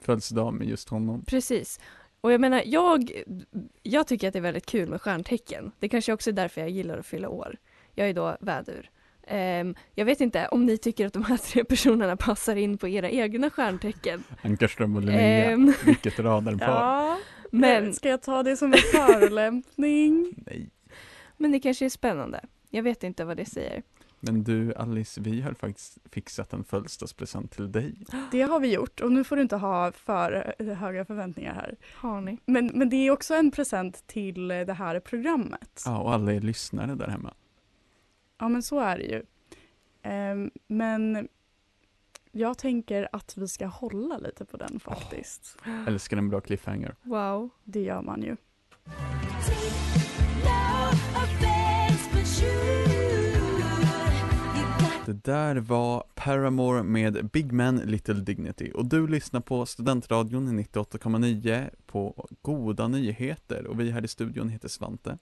födelsedag 0.01 0.53
med 0.53 0.67
just 0.67 0.89
honom. 0.89 1.25
precis. 1.25 1.79
Och 2.21 2.31
jag 2.31 2.41
menar, 2.41 2.63
jag, 2.65 3.11
jag 3.83 4.07
tycker 4.07 4.27
att 4.27 4.33
det 4.33 4.39
är 4.39 4.41
väldigt 4.43 4.65
kul 4.65 4.89
med 4.89 5.01
stjärntecken. 5.01 5.71
Det 5.79 5.89
kanske 5.89 6.13
också 6.13 6.29
är 6.29 6.33
därför 6.33 6.61
jag 6.61 6.69
gillar 6.69 6.97
att 6.97 7.05
fylla 7.05 7.29
år. 7.29 7.57
Jag 7.93 8.09
är 8.09 8.13
då 8.13 8.37
vädur. 8.39 8.89
Ehm, 9.27 9.75
jag 9.93 10.05
vet 10.05 10.21
inte 10.21 10.47
om 10.47 10.65
ni 10.65 10.77
tycker 10.77 11.05
att 11.07 11.13
de 11.13 11.23
här 11.23 11.37
tre 11.37 11.63
personerna 11.63 12.17
passar 12.17 12.55
in 12.55 12.77
på 12.77 12.87
era 12.87 13.09
egna 13.09 13.49
stjärntecken. 13.49 14.23
Ankarström 14.41 14.95
och 14.95 15.01
Linnea, 15.01 15.51
Ehm, 15.51 15.73
vilket 15.85 16.19
radarpar. 16.19 16.65
Ja, 16.67 17.17
men, 17.51 17.93
ska 17.93 18.09
jag 18.09 18.21
ta 18.21 18.43
det 18.43 18.57
som 18.57 18.73
en 18.73 18.79
förolämpning? 18.79 20.33
Nej. 20.45 20.69
men 21.37 21.51
det 21.51 21.59
kanske 21.59 21.85
är 21.85 21.89
spännande. 21.89 22.41
Jag 22.69 22.83
vet 22.83 23.03
inte 23.03 23.25
vad 23.25 23.37
det 23.37 23.45
säger. 23.45 23.83
Men 24.19 24.43
du 24.43 24.73
Alice, 24.75 25.21
vi 25.21 25.41
har 25.41 25.53
faktiskt 25.53 25.97
fixat 26.11 26.53
en 26.53 26.63
födelsedagspresent 26.63 27.51
till 27.51 27.71
dig. 27.71 27.93
Det 28.31 28.41
har 28.41 28.59
vi 28.59 28.73
gjort 28.73 29.01
och 29.01 29.11
nu 29.11 29.23
får 29.23 29.35
du 29.35 29.41
inte 29.41 29.55
ha 29.55 29.91
för 29.91 30.55
höga 30.75 31.05
förväntningar 31.05 31.53
här. 31.53 31.75
Har 31.95 32.21
ni? 32.21 32.37
Men, 32.45 32.71
men 32.73 32.89
det 32.89 32.95
är 32.95 33.11
också 33.11 33.33
en 33.33 33.51
present 33.51 34.07
till 34.07 34.47
det 34.47 34.73
här 34.73 34.99
programmet. 34.99 35.83
Ja, 35.85 35.97
och 35.99 36.13
alla 36.13 36.33
er 36.33 36.41
lyssnare 36.41 36.95
där 36.95 37.07
hemma. 37.07 37.33
Ja 38.37 38.49
men 38.49 38.63
så 38.63 38.79
är 38.79 38.97
det 38.97 39.03
ju. 39.03 39.23
Ehm, 40.01 40.51
men 40.67 41.27
jag 42.31 42.57
tänker 42.57 43.09
att 43.11 43.37
vi 43.37 43.47
ska 43.47 43.65
hålla 43.65 44.17
lite 44.17 44.45
på 44.45 44.57
den 44.57 44.79
faktiskt. 44.79 45.57
Älskar 45.87 46.17
en 46.17 46.29
bra 46.29 46.41
cliffhanger. 46.41 46.95
Wow. 47.01 47.49
Det 47.63 47.81
gör 47.81 48.01
man 48.01 48.21
ju. 48.21 48.35
Det 55.05 55.23
där 55.23 55.55
var 55.55 56.03
Paramore 56.15 56.83
med 56.83 57.29
Big 57.29 57.51
Man 57.51 57.75
Little 57.77 58.13
Dignity 58.13 58.71
och 58.71 58.85
du 58.85 59.07
lyssnar 59.07 59.39
på 59.39 59.65
Studentradion 59.65 60.59
98,9 60.59 61.69
på 61.85 62.27
Goda 62.41 62.87
Nyheter 62.87 63.67
och 63.67 63.79
vi 63.79 63.91
här 63.91 64.05
i 64.05 64.07
studion 64.07 64.49
heter 64.49 64.67
Svante. 64.67 65.17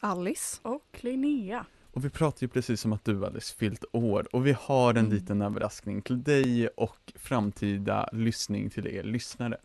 Alice. 0.00 0.60
Och 0.62 0.98
Linnea. 1.00 1.66
Och 1.94 2.04
vi 2.04 2.10
pratar 2.10 2.42
ju 2.42 2.48
precis 2.48 2.84
om 2.84 2.92
att 2.92 3.04
du 3.04 3.26
Alice 3.26 3.54
fyllt 3.58 3.84
år 3.92 4.26
och 4.36 4.46
vi 4.46 4.52
har 4.60 4.90
en 4.90 4.96
Mm. 4.98 5.12
liten 5.12 5.42
överraskning 5.42 6.02
till 6.02 6.22
dig 6.22 6.68
och 6.68 7.12
framtida 7.14 8.08
lyssning 8.12 8.70
till 8.70 8.86
er 8.86 9.02
lyssnare. 9.02 9.56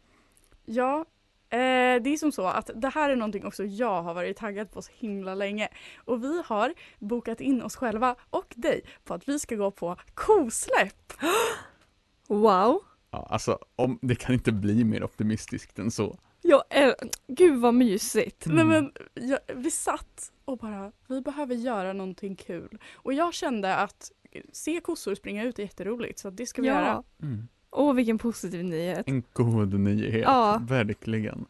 Ja, 0.66 1.06
eh, 1.50 1.58
det 2.04 2.10
är 2.10 2.18
som 2.18 2.32
så 2.32 2.46
att 2.48 2.70
det 2.76 2.90
här 2.90 3.10
är 3.10 3.16
någonting 3.16 3.46
också 3.46 3.63
jag 3.66 4.04
har 4.04 4.13
varit 4.13 4.38
taggad 4.38 4.72
på 4.72 4.82
så 4.82 4.92
himla 4.96 5.36
länge. 5.36 5.70
Och 5.98 6.24
vi 6.24 6.42
har 6.46 6.74
bokat 7.00 7.42
in 7.42 7.62
oss 7.62 7.76
själva 7.76 8.16
och 8.30 8.54
dig 8.56 8.82
på 9.04 9.13
att 9.13 9.28
vi 9.30 9.40
ska 9.40 9.56
gå 9.56 9.72
på 9.72 9.96
kosläpp. 10.13 11.13
Wow. 12.28 12.80
Ja, 13.12 13.28
alltså 13.30 13.60
om, 13.76 14.00
det 14.02 14.16
kan 14.16 14.34
inte 14.34 14.52
bli 14.52 14.84
mer 14.84 15.04
optimistiskt 15.04 15.80
än 15.80 15.92
så. 15.92 16.20
Jag 16.42 16.63
äl- 16.70 17.10
Gud 17.28 17.60
vad 17.62 17.74
mysigt. 17.74 18.46
Mm. 18.46 18.56
Nej 18.56 18.66
men 18.66 18.92
jag, 19.30 19.40
vi 19.56 19.72
satt 19.72 20.32
och 20.47 20.57
bara, 20.57 20.91
vi 21.07 21.21
behöver 21.21 21.55
göra 21.55 21.93
någonting 21.93 22.36
kul. 22.36 22.77
Och 22.95 23.13
jag 23.13 23.33
kände 23.33 23.75
att 23.75 24.12
se 24.51 24.79
kossor 24.79 25.15
springa 25.15 25.43
ut 25.43 25.60
är 25.60 25.63
jätteroligt 25.63 26.19
så 26.19 26.27
att 26.27 26.38
det 26.38 26.45
ska 26.45 26.62
vi 26.62 26.67
göra. 26.67 27.03
Mm. 27.21 27.47
Åh 27.71 27.93
vilken 27.93 28.17
positiv 28.17 28.63
nyhet. 28.65 29.07
En 29.07 29.23
god 29.33 29.73
nyhet, 29.79 30.21
Ja. 30.23 30.62
verkligen. 30.67 31.45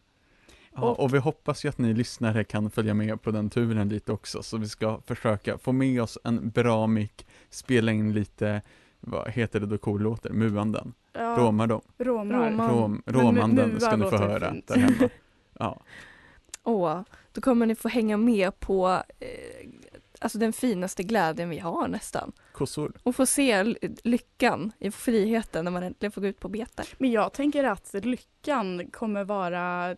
Ja, 0.74 0.82
Och- 0.82 1.00
och 1.00 1.14
vi 1.14 1.18
hoppas 1.18 1.64
ju 1.64 1.68
att 1.68 1.78
ni 1.78 1.94
lyssnare 1.94 2.44
kan 2.44 2.70
följa 2.70 2.94
med 2.94 3.22
på 3.22 3.30
den 3.30 3.50
turen 3.50 3.88
lite 3.88 4.12
också, 4.12 4.42
så 4.42 4.56
vi 4.56 4.68
ska 4.68 5.00
försöka 5.06 5.58
få 5.58 5.72
med 5.72 6.02
oss 6.02 6.18
en 6.24 6.50
bra 6.50 6.86
mick, 6.86 7.26
spela 7.50 7.92
in 7.92 8.12
lite, 8.12 8.62
vad 9.00 9.30
heter 9.30 9.60
det 9.60 9.66
då 9.66 9.78
kor 9.78 9.98
låter, 9.98 10.30
muanden, 10.32 10.92
Ja, 11.12 11.36
råmar 11.38 11.66
dem, 11.66 11.80
Romar. 11.98 12.68
Rom, 13.06 13.34
mua 13.54 13.80
ska 13.80 13.96
ni 13.96 14.10
få 14.10 14.16
höra 14.16 14.52
fint. 14.52 14.66
där 14.66 14.76
hemma. 14.76 15.08
Ja, 15.60 15.80
Åh, 16.68 17.00
då 17.32 17.40
kommer 17.40 17.66
ni 17.66 17.74
få 17.74 17.88
hänga 17.88 18.16
med 18.16 18.60
på 18.60 19.02
eh, 19.20 19.68
alltså 20.20 20.38
den 20.38 20.52
finaste 20.52 21.02
glädjen 21.02 21.50
vi 21.50 21.58
har 21.58 21.88
nästan. 21.88 22.32
kossor. 22.52 22.92
Och 23.02 23.16
få 23.16 23.26
se 23.26 23.64
lyckan 24.04 24.72
i 24.78 24.90
friheten 24.90 25.64
när 25.64 25.72
man 25.72 25.82
äntligen 25.82 26.12
får 26.12 26.20
gå 26.20 26.26
ut 26.26 26.40
på 26.40 26.48
bete. 26.48 26.82
Men 26.98 27.10
jag 27.10 27.32
tänker 27.32 27.64
att 27.64 27.94
lyckan 28.04 28.90
kommer 28.90 29.24
vara, 29.24 29.96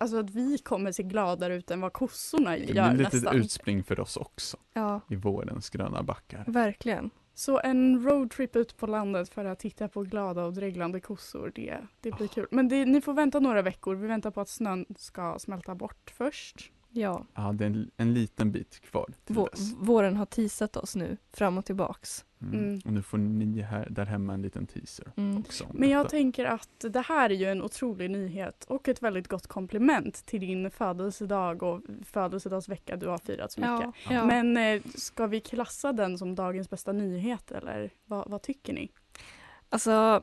alltså 0.00 0.18
att 0.20 0.30
vi 0.30 0.58
kommer 0.58 0.92
se 0.92 1.02
gladare 1.02 1.54
ut 1.54 1.70
än 1.70 1.80
vad 1.80 1.92
kossorna 1.92 2.50
Det 2.50 2.56
gör 2.58 2.90
blir 2.94 3.04
lite 3.04 3.16
nästan. 3.16 3.36
utspring 3.36 3.84
för 3.84 4.00
oss 4.00 4.16
också, 4.16 4.56
Ja, 4.72 5.00
i 5.10 5.16
vårens 5.16 5.70
gröna 5.70 6.02
backar. 6.02 6.44
verkligen. 6.46 7.10
Så 7.38 7.60
en 7.64 8.04
roadtrip 8.04 8.56
ut 8.56 8.76
på 8.76 8.86
landet 8.86 9.28
för 9.28 9.44
att 9.44 9.58
titta 9.58 9.88
på 9.88 10.02
glada 10.02 10.44
och 10.44 10.52
dreglande 10.52 11.00
kossor, 11.00 11.52
det, 11.54 11.78
det 12.00 12.10
blir 12.10 12.28
kul. 12.28 12.46
Men 12.50 12.68
det, 12.68 12.84
ni 12.84 13.00
får 13.00 13.14
vänta 13.14 13.40
några 13.40 13.62
veckor, 13.62 13.94
vi 13.94 14.06
väntar 14.06 14.30
på 14.30 14.40
att 14.40 14.48
snön 14.48 14.86
ska 14.96 15.38
smälta 15.38 15.74
bort 15.74 16.12
först. 16.16 16.72
Ja, 16.90 17.24
Ja, 17.34 17.52
det 17.52 17.64
är 17.64 17.66
en, 17.66 17.90
en 17.96 18.14
liten 18.14 18.52
bit 18.52 18.80
kvar 18.80 19.10
till 19.24 19.36
vå- 19.36 19.50
dess. 19.50 19.72
våren 19.78 20.16
har 20.16 20.26
teasat 20.26 20.76
oss 20.76 20.96
nu 20.96 21.16
fram 21.32 21.58
och 21.58 21.64
tillbaks. 21.64 22.24
Mm. 22.42 22.54
Mm. 22.58 22.80
Och 22.84 22.92
nu 22.92 23.02
får 23.02 23.18
ni 23.18 23.60
här, 23.62 23.88
där 23.90 24.04
hemma 24.06 24.34
en 24.34 24.42
liten 24.42 24.66
teaser 24.66 25.12
Mm. 25.16 25.38
också. 25.38 25.66
Men 25.72 25.88
jag 25.88 26.00
detta. 26.00 26.10
tänker 26.10 26.44
att 26.44 26.84
det 26.90 27.00
här 27.00 27.30
är 27.30 27.34
ju 27.34 27.46
en 27.46 27.62
otrolig 27.62 28.10
nyhet 28.10 28.64
och 28.64 28.88
ett 28.88 29.02
väldigt 29.02 29.28
gott 29.28 29.46
komplement 29.46 30.14
till 30.26 30.40
din 30.40 30.70
födelsedag 30.70 31.62
och 31.62 31.80
födelsedagsvecka 32.04 32.96
du 32.96 33.08
har 33.08 33.18
firat 33.18 33.52
så 33.52 33.60
mycket. 33.60 33.94
Ja, 34.08 34.14
ja. 34.14 34.24
Men 34.24 34.56
eh, 34.56 34.82
ska 34.94 35.26
vi 35.26 35.40
klassa 35.40 35.92
den 35.92 36.18
som 36.18 36.34
dagens 36.34 36.70
bästa 36.70 36.92
nyhet 36.92 37.50
eller 37.50 37.90
vad, 38.04 38.30
vad 38.30 38.42
tycker 38.42 38.72
ni? 38.72 38.90
Alltså, 39.68 40.22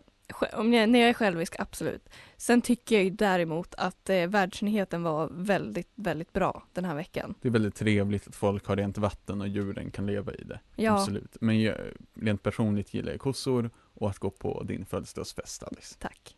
om 0.53 0.73
jag, 0.73 0.89
när 0.89 0.99
jag 0.99 1.09
är 1.09 1.13
självisk, 1.13 1.55
absolut. 1.59 2.09
Sen 2.37 2.61
tycker 2.61 2.95
jag 2.95 3.03
ju 3.03 3.09
däremot 3.09 3.75
att 3.77 4.09
eh, 4.09 4.27
världsnyheten 4.27 5.03
var 5.03 5.29
väldigt, 5.31 5.91
väldigt 5.95 6.33
bra 6.33 6.63
den 6.73 6.85
här 6.85 6.95
veckan. 6.95 7.35
Det 7.41 7.47
är 7.47 7.51
väldigt 7.51 7.75
trevligt 7.75 8.27
att 8.27 8.35
folk 8.35 8.67
har 8.67 8.75
rent 8.75 8.97
vatten 8.97 9.41
och 9.41 9.47
djuren 9.47 9.91
kan 9.91 10.05
leva 10.05 10.33
i 10.33 10.43
det. 10.43 10.59
Ja, 10.75 10.93
Absolut. 10.93 11.37
Men 11.41 11.61
jag, 11.61 11.75
rent 12.13 12.43
personligt 12.43 12.93
gillar 12.93 13.11
jag 13.11 13.21
kossor 13.21 13.69
och 13.93 14.09
att 14.09 14.19
gå 14.19 14.29
på 14.29 14.63
din 14.63 14.85
födelsedagsfest 14.85 15.63
Alice. 15.63 15.95
tack. 15.99 16.35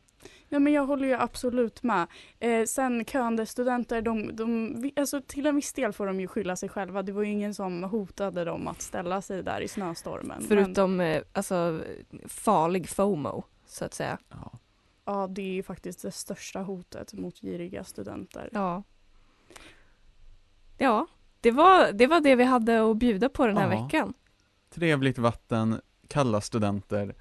Ja 0.50 0.60
men 0.60 0.74
jag 0.74 0.86
håller 0.86 1.08
ju 1.08 1.14
absolut 1.14 1.84
med. 1.84 2.08
Eh, 2.40 2.66
sen 2.66 3.06
köande 3.06 3.46
studenter, 3.46 4.02
de, 4.02 4.36
de, 4.36 4.92
alltså 4.96 5.22
till 5.22 5.46
en 5.46 5.56
viss 5.56 5.74
del 5.74 5.94
får 5.94 6.08
de 6.08 6.20
ju 6.20 6.28
skylla 6.28 6.56
sig 6.56 6.70
själva. 6.70 7.04
Det 7.04 7.12
var 7.12 7.24
ju 7.24 7.32
ingen 7.32 7.54
som 7.54 7.84
hotade 7.84 8.46
dem 8.46 8.68
att 8.68 8.82
ställa 8.82 9.22
sig 9.22 9.44
där 9.44 9.62
i 9.62 9.68
snöstormen. 9.68 10.38
Men, 10.40 10.48
Förutom 10.48 11.00
eh, 11.00 11.22
alltså, 11.34 11.82
farlig 12.26 12.90
FOMO, 12.90 13.44
så 13.68 13.86
att 13.86 13.94
säga. 13.94 14.18
Ja. 14.30 14.52
ja, 15.06 15.28
det 15.28 15.42
är 15.42 15.54
ju 15.54 15.64
faktiskt 15.64 16.02
det 16.02 16.12
största 16.12 16.62
hotet 16.62 17.14
mot 17.14 17.40
giriga 17.42 17.84
studenter. 17.84 18.50
Ja. 18.54 18.84
Ja, 20.78 21.08
det 21.42 21.52
var, 21.52 21.92
det 21.92 22.08
var 22.08 22.20
det 22.20 22.36
vi 22.36 22.44
hade 22.44 22.92
att 22.92 22.98
bjuda 22.98 23.30
på 23.30 23.48
den 23.48 23.58
här 23.58 23.72
Ja. 23.74 23.84
veckan. 23.84 24.14
Trevligt 24.70 25.18
vatten, 25.18 25.82
kalla 26.08 26.42
studenter, 26.42 27.16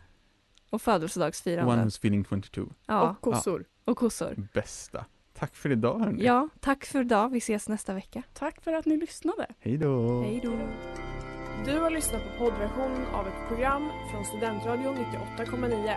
Och 0.71 0.73
one 0.73 0.79
födelsedagsfirande. 0.79 1.75
who's 1.85 1.97
feeling 1.99 2.25
22. 2.25 2.63
Ja, 2.87 3.11
Och 3.11 3.21
kossor. 3.21 3.65
och 3.85 3.97
kossor. 3.99 4.49
Bästa. 4.55 5.05
Tack 5.35 5.55
för 5.57 5.73
idag 5.73 5.99
hörni. 5.99 6.25
Ja, 6.25 6.49
tack 6.61 6.85
för 6.85 7.01
idag. 7.01 7.29
Vi 7.29 7.39
ses 7.39 7.69
nästa 7.69 7.95
vecka. 7.95 8.23
Tack 8.35 8.61
för 8.63 8.73
att 8.73 8.87
ni 8.87 8.97
lyssnade. 8.97 9.47
Hej 9.59 9.77
då. 9.79 10.23
Hej 10.23 10.41
då. 10.45 10.53
Du 11.65 11.79
har 11.79 11.91
lyssnat 11.91 12.23
på 12.23 12.45
poddversionen 12.45 13.07
av 13.07 13.27
ett 13.29 13.49
program 13.49 13.89
från 14.13 14.25
Studentradion 14.25 14.97
98,9. 14.97 15.97